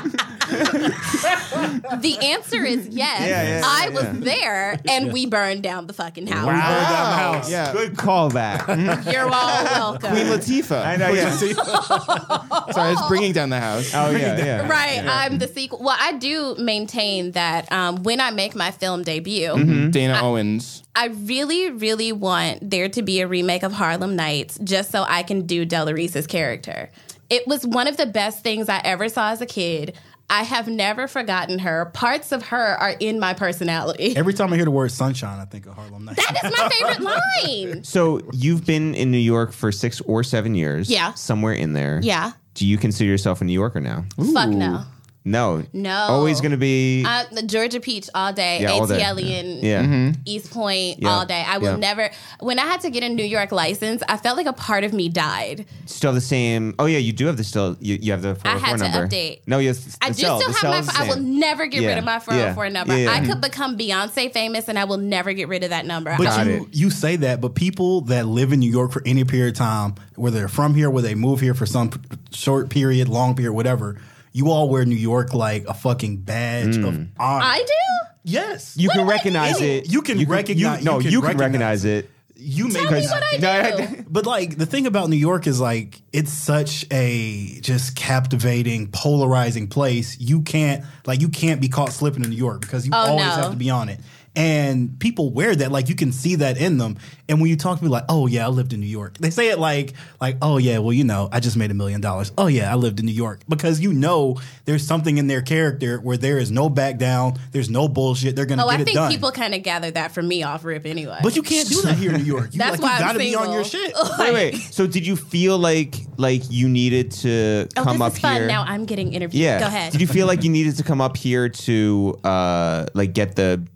[2.01, 3.21] the answer is yes.
[3.21, 6.47] Yeah, yeah, I yeah, was there, and we burned down the fucking house.
[6.47, 7.51] We burned down the house.
[7.51, 7.73] Yeah.
[7.73, 8.67] Good callback.
[9.13, 10.11] You're all welcome.
[10.11, 10.85] Queen Latifah.
[10.85, 11.11] I know.
[11.11, 11.31] Yeah.
[12.73, 13.93] Sorry, it's bringing down the house.
[13.95, 14.39] Oh yeah.
[14.39, 14.69] Yeah.
[14.69, 15.81] Right, I'm the sequel.
[15.83, 19.91] Well, I do maintain that um, when I make my film debut, Mm-hmm.
[19.91, 20.83] Dana Owens.
[20.95, 25.23] I really, really want there to be a remake of Harlem Nights just so I
[25.23, 26.91] can do Della Reese's character.
[27.29, 29.97] It was one of the best things I ever saw as a kid.
[30.31, 31.87] I have never forgotten her.
[31.87, 34.15] Parts of her are in my personality.
[34.17, 36.25] Every time I hear the word sunshine, I think of Harlem Nights.
[36.25, 37.01] That is my favorite
[37.75, 37.85] line.
[37.85, 40.89] So you've been in New York for six or seven years.
[40.89, 41.15] Yeah.
[41.15, 42.01] Somewhere in there.
[42.03, 42.33] Yeah.
[42.55, 44.05] Do you consider yourself a New Yorker now?
[44.33, 44.85] Fuck no.
[45.31, 45.63] No.
[45.73, 45.97] No.
[46.09, 47.05] Always going to be.
[47.07, 49.01] Uh, the Georgia Peach all day, Yeah, all day.
[49.01, 50.13] ATLian, yeah.
[50.25, 51.09] East Point Yeah.
[51.11, 51.45] all day.
[51.47, 51.77] I will Yeah.
[51.77, 52.11] never.
[52.41, 54.93] When I had to get a New York license, I felt like a part of
[54.93, 55.67] me died.
[55.87, 56.75] Still the same.
[56.79, 57.77] Oh yeah, you do have the still.
[57.81, 59.07] You, you have the 404 I had to number.
[59.15, 59.41] update.
[59.47, 59.97] No, yes.
[60.03, 60.93] I do still have my.
[60.97, 62.73] I will never get rid of my 404 Yeah.
[62.73, 62.97] number.
[62.99, 63.13] Yeah, yeah.
[63.13, 66.15] I could become Beyonce famous, and I will never get rid of that number.
[66.19, 66.75] But Got you it.
[66.77, 69.95] you say that, but people that live in New York for any period of time,
[70.17, 71.91] whether they're from here, whether they move here for some
[72.33, 73.97] short period, long period, whatever,
[74.33, 77.09] you all wear New York like a fucking badge of mm.
[77.19, 77.45] honor.
[77.45, 78.07] I do.
[78.25, 79.65] yes, You What can do I recognize do?
[79.65, 79.91] it.
[79.93, 82.11] You can recognize- no, you you can can, recognize recognize it.
[82.37, 84.05] you may Tell me what I do.
[84.09, 89.69] But like the thing about New York is like it's such a just captivating, polarizing
[89.69, 90.19] place.
[90.21, 93.27] You can't like you can't be caught slipping in New York because you Oh, always
[93.27, 93.31] no.
[93.33, 94.01] have to be on it.
[94.37, 96.99] And people wear that like you can see that in them.
[97.29, 99.31] And when you talk to people like, "Oh yeah, I lived in New York," they
[99.31, 102.31] say it like like, "Oh yeah, well you know, I just made a million dollars."
[102.39, 105.99] Oh yeah, I lived in New York because you know there's something in their character
[105.99, 108.37] where there is no back down, there's no bullshit.
[108.37, 109.11] They're gonna Oh, get I it think done.
[109.11, 111.19] people kind of gathered that from me off rip anyway.
[111.25, 112.53] but you can't do that here in New York.
[112.53, 114.05] You, That's like, why you I'm gotta be on your single.
[114.07, 114.11] shit.
[114.21, 114.55] Wait, wait.
[114.73, 118.37] So did you feel like like you needed to oh, come this up is fun.
[118.37, 118.47] here?
[118.47, 119.43] Now I'm getting interviewed.
[119.43, 119.59] yeah.
[119.59, 119.91] Go ahead.
[119.91, 123.67] Did you feel like you needed to come up here to uh like get the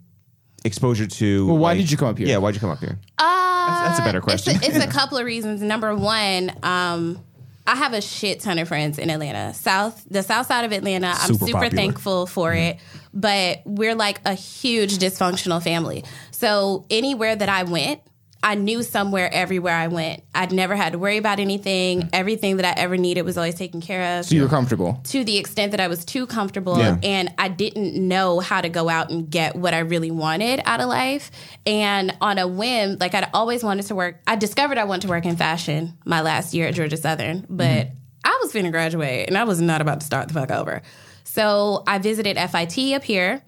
[0.65, 1.47] exposure to?
[1.47, 2.27] Well, why like- did you come up here?
[2.27, 2.99] Yeah, why'd you come up here?
[3.17, 4.59] Uh, that's a better it's question.
[4.61, 5.61] It's a, couple of reasons.
[5.61, 7.23] Number one, um,
[7.67, 9.53] I have a shit ton of friends in Atlanta.
[9.53, 11.07] South, the south side of Atlanta.
[11.07, 11.75] I'm Super super popular.
[11.75, 12.77] thankful for it.
[13.13, 16.03] But we're like a huge dysfunctional family.
[16.31, 18.01] So anywhere that I went,
[18.45, 20.23] I knew somewhere everywhere I went.
[20.35, 22.09] I'd never had to worry about anything.
[22.13, 25.01] Everything that I ever needed was always taken care of So you were comfortable.
[25.05, 26.97] to the extent that I was too comfortable Yeah.
[27.01, 30.79] and I didn't know how to go out and get what I really wanted out
[30.79, 31.31] of life.
[31.65, 35.07] And on a whim, like I'd always wanted to work, I discovered I wanted to
[35.07, 37.95] work in fashion my last year at Georgia Southern, but mm-hmm.
[38.25, 40.83] I was finna graduate and I was not about to start the fuck over.
[41.23, 43.41] So I visited FIT up here.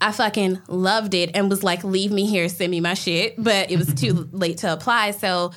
[0.00, 3.34] I fucking loved it and was like, leave me here, send me my shit.
[3.42, 5.12] But it was too late to apply.
[5.12, 5.52] So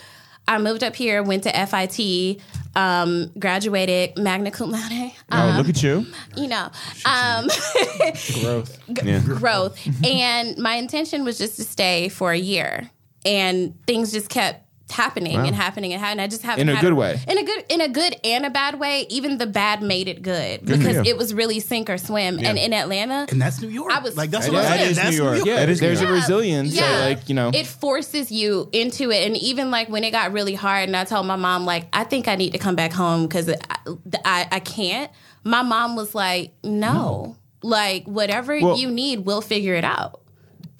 [0.48, 2.42] I moved up here, went to FIT,
[2.76, 5.12] um, graduated magna cum laude.
[5.32, 6.06] Oh, look at you.
[6.38, 6.70] You know,
[7.06, 7.48] um,
[8.42, 8.80] Growth.
[9.04, 9.20] Yeah.
[9.26, 9.78] growth.
[10.06, 12.90] and my intention was just to stay for a year.
[13.26, 16.24] And things just kept happening and happening and happening.
[16.24, 17.20] I just haven't In a had good way.
[17.28, 19.06] In a good in a good and a bad way.
[19.10, 21.04] Even the bad made it good for because you.
[21.06, 22.40] it was really sink or swim.
[22.40, 23.92] And in Atlanta, And that's New York.
[23.92, 25.46] I was like that's That what is- I'm that That's New York.
[25.46, 26.10] Yeah, That is there's good.
[26.10, 26.76] a resilience.
[26.78, 29.28] that, like you know, it forces you into it.
[29.28, 32.04] And even like when it got really hard, and I told my mom, like, I
[32.06, 33.56] think I need to come back home because I,
[34.26, 35.12] I, I can't.
[35.44, 40.22] My mom was like, no, like whatever Well- you need, we'll figure it out.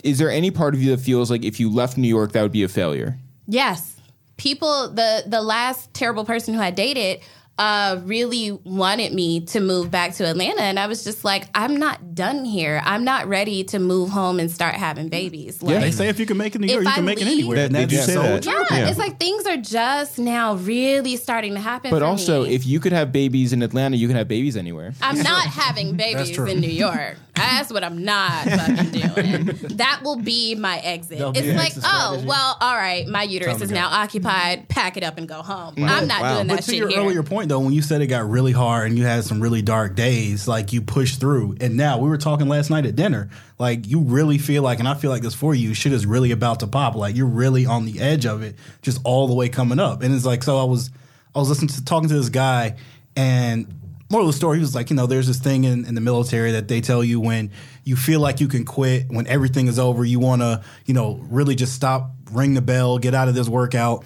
[0.04, 2.42] is there any part of you that feels like if you left New York, that
[2.42, 3.18] would be a failure?
[3.48, 3.96] Yes.
[4.38, 7.20] People the the last terrible person who I dated
[7.60, 11.76] uh really wanted me to move back to Atlanta and I was just like I'm
[11.78, 12.80] not done here.
[12.86, 15.64] I'm not ready to move home and start having babies.
[15.64, 17.20] Like They say if you can make it in New York, you I can make
[17.20, 17.58] it anywhere.
[17.58, 18.46] That- and they that's do say so that.
[18.46, 18.90] yeah, Yeah.
[18.90, 21.90] it's like things are just now really starting to happen.
[21.90, 22.54] But for also, me.
[22.54, 24.94] if you could have babies in Atlanta, you can have babies anywhere.
[25.02, 27.18] I'm not having babies in New York.
[27.38, 29.46] That's what I'm not fucking doing.
[29.78, 31.20] That will be my exit.
[31.20, 33.76] That'll be It's like, oh, well, all right, my uterus is go.
[33.76, 34.68] now occupied.
[34.70, 35.76] Pack it up and go home.
[35.78, 36.36] I'm not Wow.
[36.36, 37.00] doing But that to your here.
[37.02, 39.62] earlier point, though, when you said it got really hard and you had some really
[39.62, 41.58] dark days, like you pushed through.
[41.62, 43.30] And now we were talking last night at dinner,
[43.60, 46.32] like you really feel like, and I feel like this for you, shit is really
[46.32, 46.96] about to pop.
[46.96, 50.02] Like you're really on the edge of it, just all the way coming up.
[50.02, 50.90] And it's like, so I was,
[51.36, 52.76] I was listening to talking to this guy,
[53.16, 53.68] and
[54.10, 56.02] moral of the story, he was like, you know, there's this thing in, in the
[56.02, 57.52] military that they tell you when
[57.84, 61.20] you feel like you can quit, when everything is over, you want to, you know,
[61.30, 64.06] really just stop, ring the bell, get out of this workout.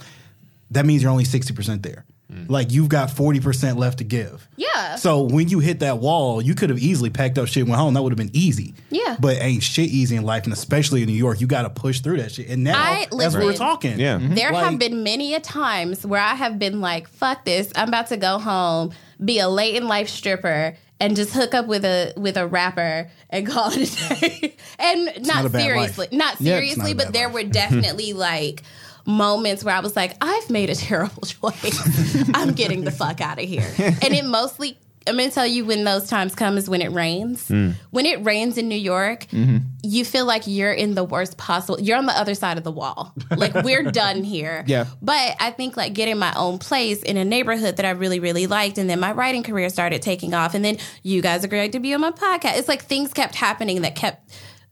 [0.72, 2.06] That means you're only 60% there.
[2.48, 4.48] Like you've got 40% left to give.
[4.56, 4.96] Yeah.
[4.96, 7.82] So when you hit that wall, you could have easily packed up shit and went
[7.82, 7.94] home.
[7.94, 8.74] That would have been easy.
[8.90, 9.18] Yeah.
[9.20, 12.00] But ain't shit easy in life, and especially in New York, you got to push
[12.00, 12.48] through that shit.
[12.48, 14.18] And now, I- as we're talking, Yeah.
[14.18, 14.36] Mhm.
[14.36, 17.90] There Like- have been many a times where I have been like, fuck this, I'm
[17.90, 18.92] about to go home,
[19.24, 23.10] be a late in life stripper, and just hook up with a with a rapper
[23.30, 24.56] and call it a day.
[24.80, 26.08] and not not, seriously.
[26.12, 27.34] Not seriously, not but there life.
[27.34, 28.64] were definitely like
[29.06, 32.30] moments where I was like, I've made a terrible choice.
[32.34, 33.68] I'm getting the fuck out of here.
[33.78, 37.48] And it mostly I'm gonna tell you when those times come is when it rains.
[37.50, 37.74] Mm.
[37.90, 39.58] When it rains in New York, mm-hmm.
[39.84, 41.82] you feel like you're in the worst possible.
[41.82, 43.14] You're on the other side of the wall.
[43.36, 44.64] Like we're done here.
[44.68, 44.86] Yeah.
[45.02, 48.46] But I think like getting my own place in a neighborhood that I really really
[48.48, 51.80] liked, and then my writing career started taking off, and then you guys agreed to
[51.80, 52.58] be on my podcast.
[52.58, 54.32] It's like things kept happening that kept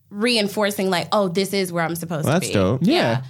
[0.09, 2.53] reinforcing like, oh, this is where I'm supposed Well, to that's be.
[2.53, 2.81] dope.
[2.83, 2.93] Yeah.
[2.93, 3.21] Yeah.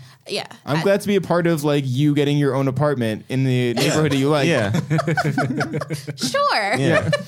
[0.65, 3.43] I'm I- glad to be a part of like you getting your own apartment in
[3.43, 4.47] the neighborhood that you like.
[4.47, 4.71] Yeah.
[6.15, 6.75] Sure.
[6.75, 7.09] Yeah.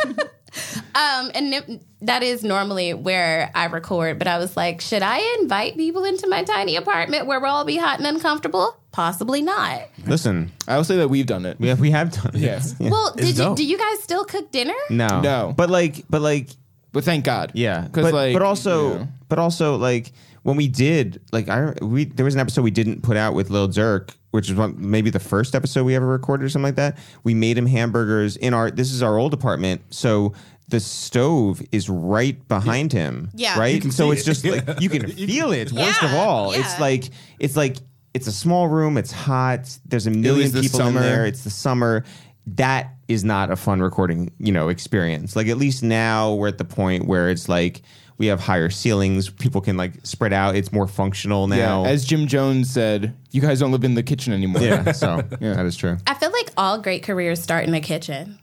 [0.94, 5.38] Um, and it- that is normally where I record, but I was like, should I
[5.42, 8.76] invite people into my tiny apartment where we'll all be hot and uncomfortable?
[8.92, 9.84] Possibly not.
[10.06, 11.58] Listen, I will say that we've done it.
[11.58, 12.42] we have, we have done it.
[12.42, 12.62] Yeah.
[12.82, 14.74] Well, did you, do you guys still cook dinner?
[14.90, 15.22] No.
[15.22, 15.54] No.
[15.56, 16.50] But like, but like,
[16.92, 17.52] But thank God.
[17.56, 17.82] yeah.
[17.82, 19.08] Because But, like but also, you know.
[19.30, 20.12] but also like
[20.44, 23.50] when we did, like I, we, there was an episode we didn't put out with
[23.50, 26.76] Lil Durk, which is one, maybe the first episode we ever recorded or something like
[26.76, 26.98] that.
[27.24, 29.82] We made him hamburgers in our, this is our old apartment.
[29.90, 30.34] So
[30.68, 33.30] the stove is right behind him.
[33.36, 33.60] Yeah.
[33.60, 33.84] Right.
[33.92, 34.26] So it's it.
[34.26, 35.72] just like, you can feel it.
[35.72, 36.62] Worst of all, yeah.
[36.62, 37.78] it's like, it's like,
[38.14, 38.98] it's a small room.
[38.98, 39.78] It's hot.
[39.86, 41.00] There's a million the people summer.
[41.00, 41.26] in there.
[41.26, 42.04] It's the summer.
[42.48, 45.36] That is not a fun recording, you know, experience.
[45.36, 47.82] Like at least now we're at the point where it's like
[48.18, 49.30] we have higher ceilings.
[49.30, 50.56] People can like spread out.
[50.56, 51.84] It's more functional now.
[51.84, 54.62] yeah, as Jim Jones said, you guys don't live in the kitchen anymore.
[54.62, 55.98] yeah, so that is true.
[56.08, 58.38] I feel like all great careers start in the kitchen.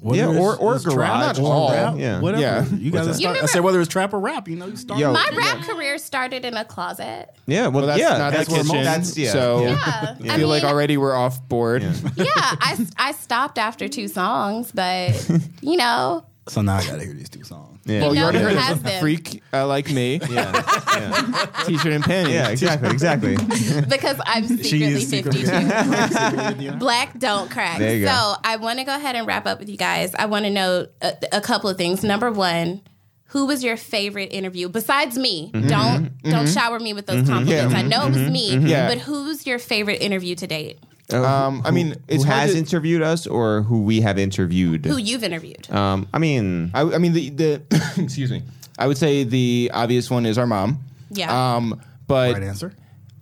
[0.00, 0.96] Whether Yeah, or- or it's garage.
[0.96, 1.70] trap Not all.
[1.72, 2.20] rap, Yeah.
[2.20, 2.42] whatever.
[2.42, 2.66] Yeah.
[2.76, 3.30] You guys What's start.
[3.30, 5.00] I remember- said whether it's trap or rap, you know, you start.
[5.00, 7.30] Yo, My rap career started in a closet.
[7.46, 8.82] Yeah, well, Well, that's yeah, not that's the kitchen.
[8.84, 9.32] That's yeah.
[9.32, 10.16] so yeah.
[10.20, 10.34] Yeah.
[10.34, 11.82] I feel like already we're off board.
[11.82, 11.94] yeah,
[12.36, 15.26] I, I stopped after two songs, but
[15.62, 17.80] you know, So now I got to hear these two songs.
[17.86, 18.00] Yeah.
[18.00, 19.00] Well, you already who heard has of them.
[19.00, 20.52] freak uh, like me, yeah,
[20.94, 22.34] yeah, t-shirt and panties.
[22.34, 23.36] yeah, exactly, exactly.
[23.88, 26.72] because I'm secretly is secretly 52.
[26.78, 27.78] Black don't crack.
[27.78, 28.10] There you go.
[28.10, 28.34] so.
[28.44, 30.14] I want to go ahead and wrap up with you guys.
[30.14, 32.04] I want to know uh, a, a couple of things.
[32.04, 32.82] Number one,
[33.28, 35.50] who was your favorite interview besides me?
[35.52, 35.68] Mm-hmm.
[35.68, 36.52] Don't don't mm-hmm.
[36.52, 37.32] shower me with those mm-hmm.
[37.32, 37.74] compliments.
[37.74, 38.88] I know it was me, Yeah.
[38.88, 40.78] but who's your favorite interview to date?
[41.12, 44.86] Um, I mean, it's who has to- interviewed us or who we have interviewed?
[44.86, 45.70] Who you've interviewed?
[45.70, 47.62] Um, I mean, I, I mean, the, the
[47.98, 48.42] excuse me.
[48.78, 50.80] I would say the obvious one is our mom.
[51.10, 51.56] Yeah.
[51.56, 52.72] Um, but Right answer.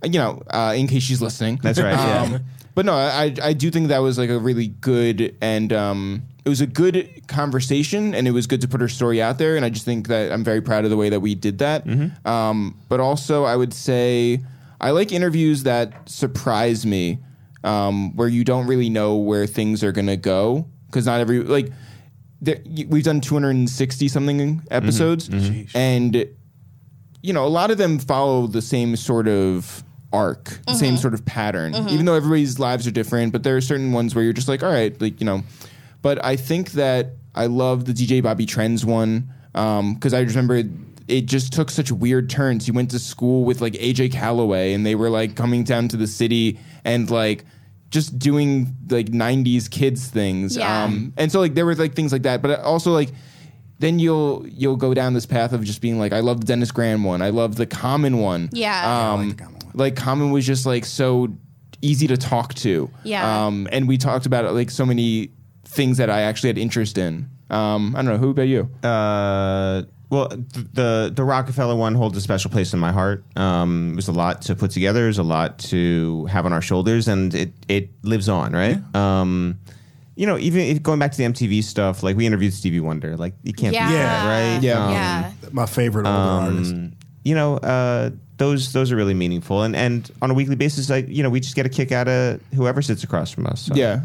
[0.04, 1.58] you know, uh, in case she's listening.
[1.62, 2.22] That's right, yeah.
[2.22, 6.22] Um, but no, I I do think that was like a really good and um,
[6.44, 9.56] it was a good conversation and it was good to put her story out there.
[9.56, 11.84] And I just think that I'm very proud of the way that we did that.
[11.84, 12.26] Mm-hmm.
[12.26, 14.40] Um, but also, I would say
[14.80, 17.18] I like interviews that surprise me,
[17.64, 21.68] um, where you don't really know where things are gonna go because not every like.
[22.40, 25.60] There, we've done 260 something episodes, mm-hmm.
[25.60, 25.78] Mm-hmm.
[25.78, 26.26] and
[27.22, 31.00] you know, a lot of them follow the same sort of arc, the same mm-hmm.
[31.00, 31.74] sort of pattern.
[31.88, 34.62] Even though everybody's lives are different, but there are certain ones where you're just like,
[34.62, 35.42] all right, like you know.
[36.02, 40.62] But I think that I love the DJ Bobby Trends one um, because I remember
[41.08, 42.66] it, it just took such weird turns.
[42.66, 45.96] He went to school with like AJ Calloway, and they were like coming down to
[45.96, 47.44] the city and like
[47.90, 50.84] just doing like 90s kids things Yeah.
[50.84, 53.10] um and so like there were like things like that but also like
[53.80, 56.70] then you'll you'll go down this path of just being like I love the Dennis
[56.72, 59.12] Graham one I love the Common one Yeah.
[59.12, 59.72] um like the Common one.
[59.74, 61.28] like Common was just like so
[61.82, 63.44] easy to talk to Yeah.
[63.46, 65.28] um and we talked about like so many
[65.66, 69.82] things that I actually had interest in um I don't know who about you uh,
[70.12, 73.24] well, the the Roc-A-Fella one holds a special place in my heart.
[73.34, 75.04] Um, it was a lot to put together.
[75.04, 78.78] It was a lot to have on our shoulders, and it it lives on, right?
[78.94, 79.58] Um,
[80.14, 83.16] you know, even if going back to the MTV stuff, like we interviewed Stevie Wonder,
[83.16, 83.88] like you can't Yeah.
[83.88, 84.62] beat that, right?
[84.62, 84.84] Yeah.
[84.86, 85.32] Um, yeah.
[85.52, 86.18] My favorite older
[86.52, 86.72] artist.
[86.74, 86.92] um,
[87.24, 91.08] you know, uh, those those are really meaningful, and and on a weekly basis, like
[91.08, 93.62] you know, we just get a kick out of whoever sits across from us.
[93.62, 93.74] so.
[93.74, 94.00] Yeah.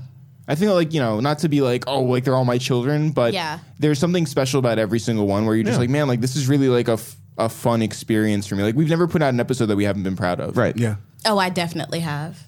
[0.47, 3.11] I think like, you know, not to be like, oh, like they're all my children,
[3.11, 3.59] but Yeah.
[3.79, 5.79] there's something special about every single one where you're just Yeah.
[5.81, 8.63] like, man, like this is really like a, f- a fun experience for me.
[8.63, 10.55] Like we've never put out an episode that we haven't been proud of.
[10.57, 10.75] right.
[10.77, 10.95] Yeah.
[11.25, 12.39] Oh, I definitely have.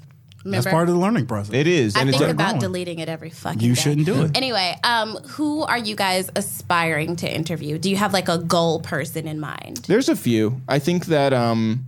[0.45, 1.53] That's part of the learning process.
[1.53, 2.59] It is, I and think it's about growing.
[2.61, 3.65] deleting it every fucking day.
[3.65, 3.81] You day.
[3.81, 4.31] shouldn't do it.
[4.37, 7.77] Anyway, um, who are you guys aspiring to interview?
[7.77, 9.77] Do you have like a goal person in mind?
[9.87, 10.61] There's a few.
[10.67, 11.85] I think that, um,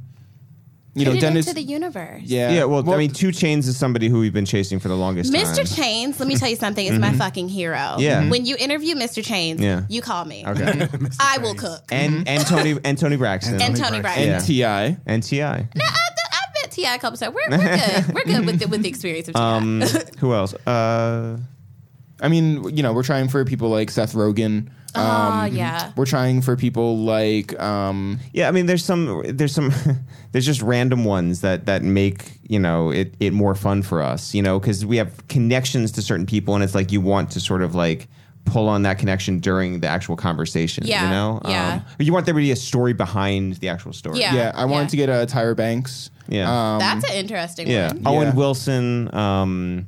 [0.94, 1.48] you know, Dennis.
[1.48, 2.22] into the universe.
[2.26, 2.52] yeah.
[2.52, 2.64] yeah.
[2.66, 5.42] Well, I mean, 2 Chainz is somebody who we've been chasing for the longest time.
[5.46, 5.64] Mr.
[5.64, 7.96] Chainz, let me tell you something, is my fucking hero.
[8.00, 8.30] Yeah.
[8.30, 9.24] When you interview Mr.
[9.24, 9.84] Chainz, Yeah.
[9.90, 10.44] you call me.
[10.46, 10.88] Okay.
[11.20, 11.84] I will cook.
[11.92, 14.02] and and Toni and Toni Braxton And Toni Toni Braxton.
[14.02, 14.34] Braxton.
[14.34, 14.98] and T.I.
[15.06, 15.58] and T.I.
[15.76, 16.96] No, I, I've met T.I.
[16.96, 17.34] a couple times.
[17.34, 18.14] We're, we're good.
[18.16, 19.58] We're good with the, with the experience of T.I.
[19.58, 19.82] Um,
[20.20, 20.54] who else?
[20.68, 21.38] Uh,
[22.22, 24.70] I mean, you know, we're trying for people like Seth Rogen.
[24.94, 25.92] Oh, yeah.
[25.96, 29.72] We're trying for people like, um, yeah, I mean, there's some, there's some,
[30.32, 34.34] there's just random ones that that make you know it it more fun for us,
[34.34, 37.40] you know, because we have connections to certain people, and it's like you want to
[37.40, 38.08] sort of like
[38.46, 41.74] pull on that connection during the actual conversation, Yeah, you know, yeah.
[41.76, 44.34] Um, you want there to be a story behind the actual story, Yeah.
[44.34, 44.90] yeah, I wanted yeah.
[44.90, 46.10] to get uh, Tyra Banks.
[46.28, 46.74] Yeah.
[46.74, 47.94] Um, That's an interesting yeah.
[47.94, 48.08] one.
[48.08, 49.88] Owen Wilson, um,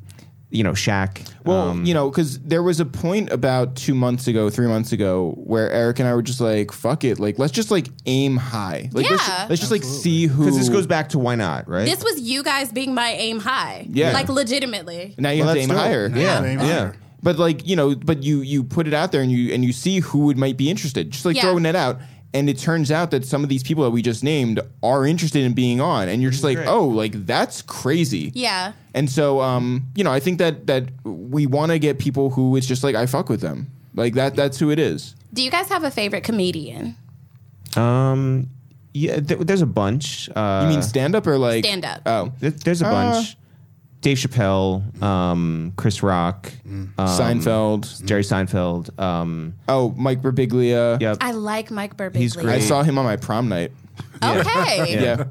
[0.54, 1.28] you know, Shaq.
[1.46, 4.92] Well, um, you know, because there was a point about two months ago, three months
[4.92, 8.38] ago, where Eric and I were just like, "Fuck it, like let's just like aim
[8.38, 9.48] high, like let's, Yeah.
[9.50, 11.86] let's just like see who." because this goes back to why not, right?
[11.86, 13.88] This was you guys being my aim high.
[13.90, 14.14] Yeah.
[14.14, 15.16] Like legitimately.
[15.18, 16.08] Now you Well, have to aim higher.
[16.08, 16.66] Yeah, Aim yeah.
[16.66, 16.96] higher.
[17.22, 19.72] But like you know, but you you put it out there and you and you
[19.74, 21.44] see who would might be interested, just like Yeah.
[21.44, 22.00] throwing it out.
[22.36, 25.44] And it turns out that some of these people that we just named are interested
[25.44, 26.68] in being on, and you're just like, great.
[26.68, 28.32] oh, like that's crazy.
[28.34, 28.74] Yeah.
[28.96, 32.56] And so, um, you know, I think that that we want to get people who
[32.58, 34.36] it's just like I fuck with them, like that.
[34.36, 35.14] That's who it is.
[35.32, 36.96] Do you guys have a favorite comedian?
[37.76, 38.50] Um,
[38.94, 40.30] yeah, th- there's a bunch.
[40.36, 42.02] Uh, You mean stand up or like Stand up.
[42.06, 43.38] Oh, There- There's a bunch.
[44.04, 48.04] Dave Chappelle, um, Chris Rock, um, Seinfeld.
[48.06, 48.98] Jerry Seinfeld.
[49.00, 51.02] Um, Oh, Mike Birbiglia.
[51.02, 51.18] yep.
[51.22, 52.16] I like Mike Birbiglia.
[52.18, 52.46] He's great.
[52.48, 52.68] I great.
[52.68, 53.72] saw him on my prom night.
[54.24, 55.02] Okay.
[55.04, 55.24] Yeah.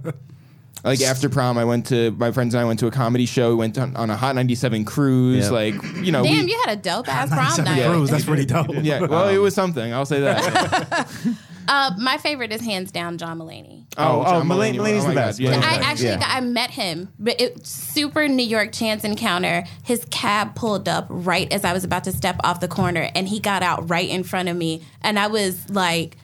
[0.84, 3.50] Like after prom, I went to my friends and I went to a comedy show.
[3.50, 5.44] We went on, on a Hot 97 cruise.
[5.46, 5.50] Yeah.
[5.50, 7.86] Like you know, Damn, we, you had a dope ass prom 97 night.
[7.90, 8.66] Cruise, that's pretty dope.
[8.82, 9.00] yeah.
[9.00, 9.92] Well, it was something.
[9.94, 11.08] I'll say that.
[11.68, 13.84] Uh, my favorite is hands down John Mulaney.
[13.96, 14.94] Oh, oh, John Mulaney- Mulaney.
[14.94, 15.40] Mulaney's Oh the best.
[15.40, 16.18] Yeah, I actually Yeah.
[16.20, 19.64] got, I met him, but it super New York chance encounter.
[19.84, 23.28] His cab pulled up right as I was about to step off the corner, and
[23.28, 26.16] he got out right in front of me, and I was like.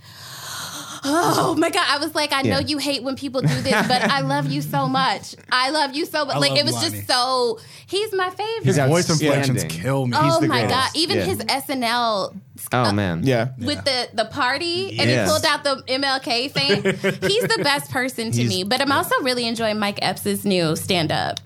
[1.05, 1.85] Oh my god!
[1.89, 4.63] I was like, I know you hate when people do this, but I love you
[4.63, 5.35] so much.
[5.51, 6.37] I love you so much.
[6.37, 6.91] I Like it was Lonnie.
[6.91, 7.59] just so.
[7.87, 8.65] He's my favorite.
[8.65, 10.17] His voice inflections kill me.
[10.19, 10.75] oh the my greatest.
[10.75, 10.91] god!
[10.95, 11.25] Even Yeah.
[11.25, 12.37] his SNL
[12.73, 13.23] oh man.
[13.25, 13.49] yeah.
[13.59, 15.27] with the the party and Yes.
[15.29, 16.83] he pulled out the MLK thing.
[17.29, 18.65] He's the best person to He's- me.
[18.65, 21.41] But I'm also really enjoying Mike Epps' new stand up.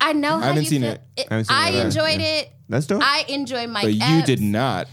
[0.00, 0.90] I know how haven't you seen feel.
[0.92, 1.00] it.
[1.30, 1.84] I haven't seen it either.
[1.86, 2.26] enjoyed Yeah.
[2.38, 2.52] it.
[2.68, 3.02] That's dope.
[3.02, 4.26] I enjoy Mike But you Epps.
[4.26, 4.88] did not.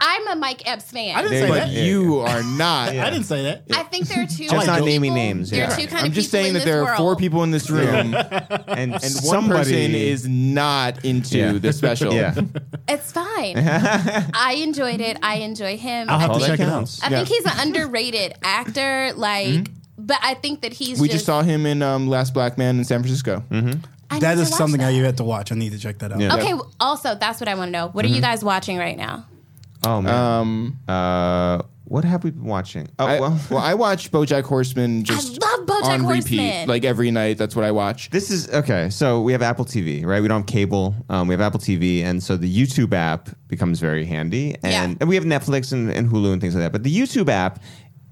[0.00, 1.16] I'm a Mike Epps fan.
[1.16, 1.72] I didn't There- say but that.
[1.72, 2.90] you are not.
[2.90, 3.64] I didn't say that.
[3.72, 4.46] I think there are two.
[4.48, 5.16] Just not of naming people.
[5.16, 5.72] names, There yeah.
[5.72, 7.18] are two kind I'm of just people saying in that this there are four world.
[7.18, 8.14] people in this room, and,
[8.68, 11.52] and one somebody person is not into Yeah.
[11.52, 12.12] the special.
[12.14, 12.34] yeah.
[12.90, 13.56] It's fine.
[13.58, 15.18] I enjoyed it.
[15.22, 16.08] I enjoy him.
[16.08, 16.98] I'll have I to think, check it out.
[17.02, 17.16] I Yeah.
[17.24, 19.12] think he's an underrated actor.
[19.14, 19.68] Like,
[19.98, 20.98] but I think that he's.
[21.00, 23.42] We just, just saw him in um, Last Black Man in San Francisco.
[24.10, 25.04] I That need is to watch something I that.
[25.04, 25.52] have to watch.
[25.52, 26.20] I need to check that out.
[26.20, 26.34] Yeah.
[26.36, 26.52] Okay.
[26.52, 27.88] w- Also, that's what I want to know.
[27.88, 28.12] What Mm-hmm.
[28.14, 29.26] are you guys watching right now?
[29.84, 30.14] Oh man.
[30.14, 32.86] Um, uh, what have we been watching?
[32.98, 33.40] Oh I, well.
[33.50, 36.68] well, I watch BoJack Horseman just I love BoJack on repeat, Horseman.
[36.68, 37.38] like every night.
[37.38, 38.10] That's what I watch.
[38.10, 38.90] This is okay.
[38.90, 40.20] So we have Apple TV, right?
[40.20, 40.94] We don't have cable.
[41.08, 44.54] Um, we have Apple TV, and so the YouTube app becomes very handy.
[44.62, 44.94] And, Yeah.
[45.00, 46.72] and we have Netflix and, and Hulu and things like that.
[46.72, 47.62] But the YouTube app,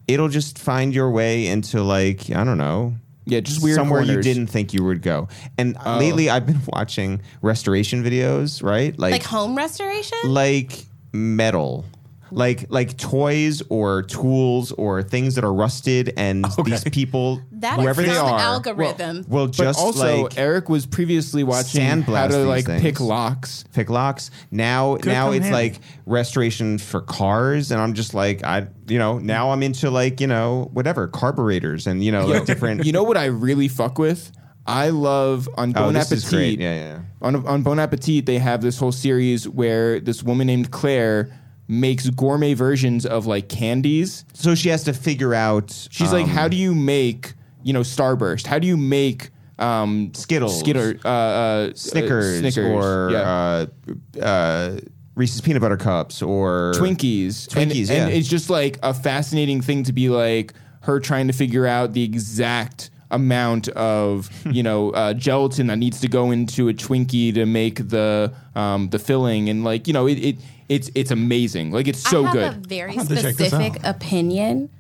[0.09, 2.95] it'll just find your way into like I don't know.
[3.27, 5.27] Yeah, just weird somewhere you didn't think you would go.
[5.59, 8.97] And lately, I've been watching restoration videos, right?
[8.99, 10.17] Like home restoration?
[10.25, 10.87] like
[11.17, 11.85] metal
[12.33, 18.01] like like toys or tools or things that are rusted and these people That whoever
[18.03, 19.25] is they an are algorithm.
[19.29, 22.83] will But just also, like Eric was previously watching sandblast how to like things.
[22.83, 23.65] pick locks.
[23.73, 25.53] pick locks now now it's handy.
[25.55, 30.21] like restoration for cars and i'm just like i you know now i'm into like
[30.21, 33.99] you know whatever carburetors and you know like different You know what I really fuck
[34.01, 34.33] with?
[34.67, 36.25] I love on oh Bon this Appetit.
[36.25, 40.23] is great yeah yeah On on Bon Appetit, they have this whole series where this
[40.23, 41.31] woman named Claire
[41.69, 44.25] makes gourmet versions of like candies.
[44.33, 47.81] so she has to figure out She's like, um, how do you make you know
[47.81, 48.47] Starburst?
[48.47, 50.59] How do you make um, Skittles.
[50.59, 53.19] Skitter, uh, uh, snickers, uh, Snickers, or yeah.
[53.19, 54.79] uh, uh,
[55.15, 57.49] reese's peanut butter cups or Twinkies.
[57.49, 58.17] Twinkies, and, yeah.
[58.17, 60.53] it's just like a fascinating thing to be like
[60.83, 66.01] her trying to figure out the exact amount of you know uh, gelatin that needs
[66.01, 70.07] to go into a Twinkie to make the um, the filling and like you know
[70.07, 70.37] it, it
[70.69, 72.65] it's it's amazing like it's so I have good.
[72.65, 74.71] a very I'm gonna have to check this specific opinion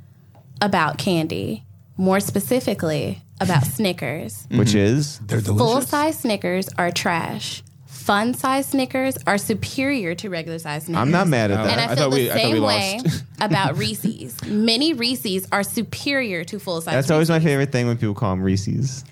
[0.60, 1.64] about candy.
[1.98, 4.46] More specifically, about Snickers.
[4.54, 7.62] which is They're the Full size Snickers are trash.
[8.06, 11.02] Fun size Snickers are superior to regular size Snickers.
[11.02, 11.78] I'm not mad at And that.
[11.80, 13.00] I I feel thought the we- I thought same we way
[13.40, 14.44] about Reese's.
[14.44, 16.94] Mini Reese's are superior to full size.
[16.94, 19.04] That's always my favorite thing when people call them Reese's.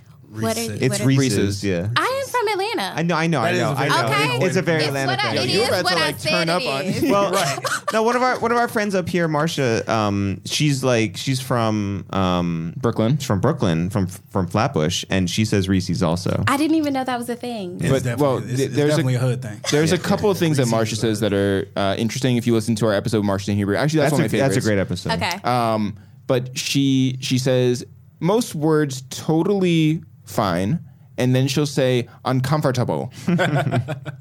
[0.43, 0.83] What are, Reese's.
[0.83, 1.65] It's what are- Reese's, Reese's.
[1.65, 1.89] yeah.
[1.97, 2.93] I am from Atlanta.
[2.97, 3.91] I know, I know, I That is know, a I very-
[4.29, 4.35] know.
[4.35, 4.47] Okay.
[4.47, 5.49] It's a very It's Atlanta what I, thing.
[5.49, 7.03] it you're is about what to, I like, said turn it up on- is.
[7.11, 7.33] Well,
[7.93, 9.91] no, one of our one of our friends up here, Marcia.
[9.93, 13.19] Um, she's like she's from um, Brooklyn.
[13.19, 16.43] she's from Brooklyn, from from Flatbush, and she says Reese's also.
[16.49, 17.77] I didn't even know that was a thing.
[17.81, 19.61] It's But, definitely, well, it's, th- it's there's a- definitely a, hood thing.
[19.71, 22.37] There's a couple of things that Marsha says that are uh, interesting.
[22.37, 24.25] If you listen to our episode with Marsha and Huber, actually that's, That's one a
[24.27, 24.55] of my favorites.
[24.57, 25.13] that's a great episode.
[25.13, 25.49] Okay.
[25.49, 27.85] Um, but she she says
[28.21, 30.81] most words totally fine,
[31.17, 33.13] and then she'll say uncomfortable.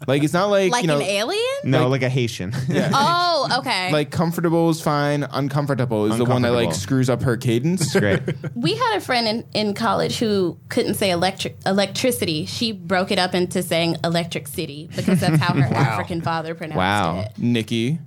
[0.08, 1.42] like it's not like, like you know, an alien?
[1.64, 2.54] No, like- like, a Haitian.
[2.96, 3.92] Oh, okay.
[3.92, 5.24] like comfortable is fine.
[5.24, 7.94] Uncomfortable is the one that like screws up her cadence.
[7.98, 8.22] Great.
[8.56, 12.46] we had a friend in, in college who couldn't say electric electricity.
[12.46, 16.78] She broke it up into saying electric city because that's how her African father pronounced
[16.78, 17.20] Wow.
[17.20, 17.24] it.
[17.28, 18.00] Wow, Nikki,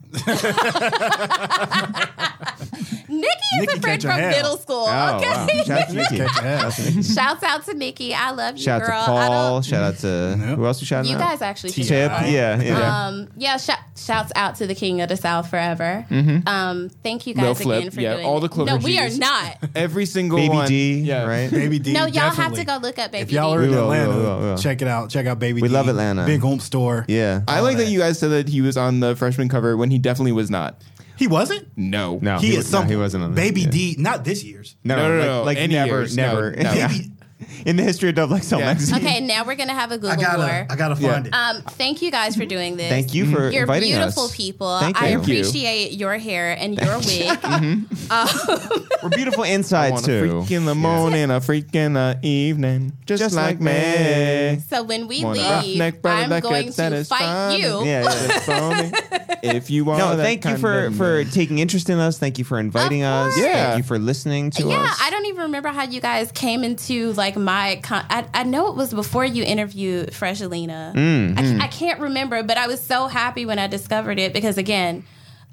[3.08, 4.30] Nikki is Nikki a friend from hell.
[4.30, 4.86] middle school.
[4.88, 5.28] Oh, okay.
[5.28, 5.46] wow.
[5.64, 6.16] Shout out to Nikki.
[6.18, 7.14] Catch your ass.
[7.14, 8.14] Shouts out to Nikki.
[8.14, 9.04] I love you, Shout out girl.
[9.04, 9.52] to I Paul.
[9.54, 11.20] don't- Shout out to who else we shouting you out?
[11.20, 12.10] guys actually should Tip.
[12.10, 12.26] know.
[12.26, 12.60] Yeah.
[12.62, 13.06] yeah.
[13.06, 16.04] Um, yeah, sh- shouts out to the King of the South forever.
[16.46, 17.78] Um, thank you Lil guys Flip.
[17.78, 18.40] again for Yeah, doing all it.
[18.40, 19.18] the Clover No, we are Gs.
[19.18, 19.56] not.
[19.74, 20.68] every single Baby one.
[20.68, 21.00] D.
[21.00, 21.24] Yeah.
[21.24, 21.50] Right.
[21.50, 21.92] Baby D.
[21.92, 23.58] No, y'all have to go look up Baby If y'all D.
[23.58, 24.58] are in We will, we Atlanta, will, we will, will.
[24.58, 25.10] check it out.
[25.10, 25.74] Check out Baby We D.
[25.74, 26.26] love Atlanta.
[26.26, 27.04] Big home store.
[27.08, 27.42] Yeah.
[27.48, 27.90] I like that that.
[27.90, 30.82] you guys said that he was on the freshman cover when he definitely was not.
[31.18, 31.66] He wasn't.
[31.76, 32.18] No.
[32.20, 32.88] no, He, he, is was, no, some.
[32.88, 33.42] he wasn't on this.
[33.42, 33.70] Baby Yeah.
[33.70, 33.96] D.
[33.98, 34.76] Not this year's.
[34.84, 35.42] No, No, no, no, like, no.
[35.44, 36.16] like Any never, years.
[36.16, 36.50] No, never.
[36.50, 36.72] no.
[36.74, 36.88] Yeah.
[36.88, 37.12] Baby.
[37.66, 38.64] In the history of Double XL Yeah.
[38.66, 38.96] magazine.
[38.98, 40.38] Okay, now we're gonna have a Google I gotta.
[40.38, 40.66] war.
[40.70, 41.12] I gotta Yeah.
[41.12, 41.32] find it.
[41.34, 42.88] Um, thank you guys for doing this.
[42.88, 44.36] Thank you for You're inviting beautiful us.
[44.36, 44.78] people.
[44.78, 45.16] Thank I you.
[45.16, 45.38] Thank you.
[45.40, 47.38] appreciate your hair and your wig.
[49.02, 50.40] We're beautiful I inside want a too.
[50.42, 53.72] freak in the morning, a freak in the evening, just, Just like, like me.
[54.56, 54.62] me.
[54.68, 57.48] so when we Want a leave, roughneck brother I'm that going could to satisfy fight
[57.56, 57.62] me.
[57.62, 57.84] you.
[57.84, 58.26] Yeah, yeah.
[58.28, 58.92] Just for me.
[59.42, 62.18] If you want, No, thank you for for taking interest in us.
[62.18, 63.38] Thank you for inviting us.
[63.38, 63.66] Yeah.
[63.70, 64.70] Thank you for listening to us.
[64.70, 64.98] Yeah, us.
[65.00, 67.80] I don't even remember how you guys came into like my.
[67.82, 70.92] Con- I, I know it was before you interviewed Fresh Alina.
[70.94, 74.32] Mm, I, ca- I can't remember, but I was so happy when I discovered it
[74.32, 75.04] because again,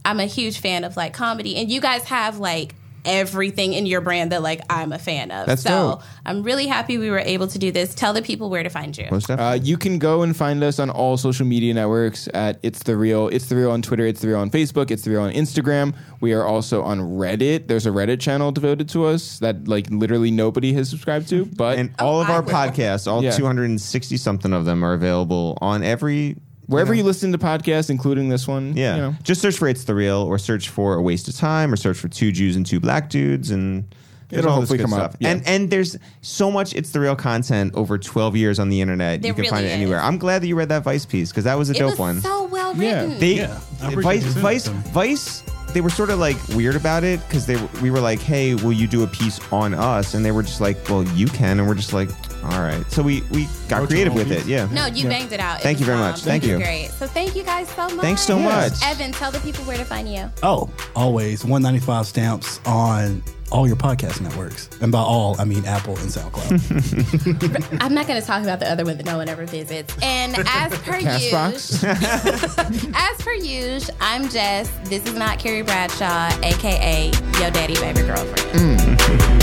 [0.05, 2.75] I'm a huge fan of like comedy, and you guys have like
[3.05, 5.45] everything in your brand that like I'm a fan of.
[5.47, 6.03] That's so dope.
[6.25, 7.93] I'm really happy we were able to do this.
[7.95, 9.07] Tell the people where to find you.
[9.11, 9.59] Most definitely.
[9.59, 12.95] Uh, you can go and find us on all social media networks at It's The
[12.97, 13.27] Real.
[13.29, 14.05] It's The Real on Twitter.
[14.05, 14.91] It's The Real on Facebook.
[14.91, 15.95] It's The Real on Instagram.
[16.21, 17.67] We are also on Reddit.
[17.67, 21.45] There's a Reddit channel devoted to us that like literally nobody has subscribed to.
[21.45, 22.51] But and all of I our will.
[22.51, 23.31] podcasts, all Yeah.
[23.31, 26.35] 260 something of them, are available on every
[26.67, 28.75] Wherever you listen to podcasts, including this one.
[28.77, 28.95] Yeah.
[28.95, 29.15] You know.
[29.23, 31.97] Just search for It's the Real or search for A Waste of Time or search
[31.97, 33.83] for Two Jews and Two Black Dudes and
[34.31, 35.29] It'll all hopefully good come up, yeah.
[35.29, 39.21] And and there's so much It's the Real content over 12 years on the internet.
[39.21, 39.73] There you can really find it is.
[39.73, 39.99] anywhere.
[40.01, 41.99] I'm glad that you read that Vice piece because that was a It dope was
[41.99, 42.21] one.
[42.21, 43.05] so well Yeah.
[43.19, 44.91] they Yeah, Vice Vice that to me.
[44.91, 45.43] Vice
[45.73, 48.71] they were sort of like weird about it because they we were like, hey, will
[48.73, 50.13] you do a piece on us?
[50.13, 52.09] And they were just like, well, you can, and we're just like,
[52.43, 52.83] all right.
[52.91, 54.45] So we we got Wrote your creative with it.
[54.45, 54.67] Yeah.
[54.71, 55.59] no, you banged it out.
[55.59, 56.19] It Thank was you very much.
[56.19, 56.57] It Thank you.
[56.57, 56.89] Great.
[56.89, 58.01] So thank you guys so much.
[58.01, 58.73] Thanks so much.
[58.83, 60.29] Evan, tell the people where to find you.
[60.43, 64.67] Oh, always 195 stamps on all your podcast networks.
[64.81, 67.77] And by all, I mean Apple and SoundCloud.
[67.81, 69.95] I'm not going to talk about the other one that no one ever visits.
[70.01, 71.83] And as per Castbox.
[71.83, 74.69] usual, as per usual, I'm Jess.
[74.85, 78.79] This is not Carrie Bradshaw, aka Yo Daddy Baby Girlfriend.
[78.79, 79.42] Mm.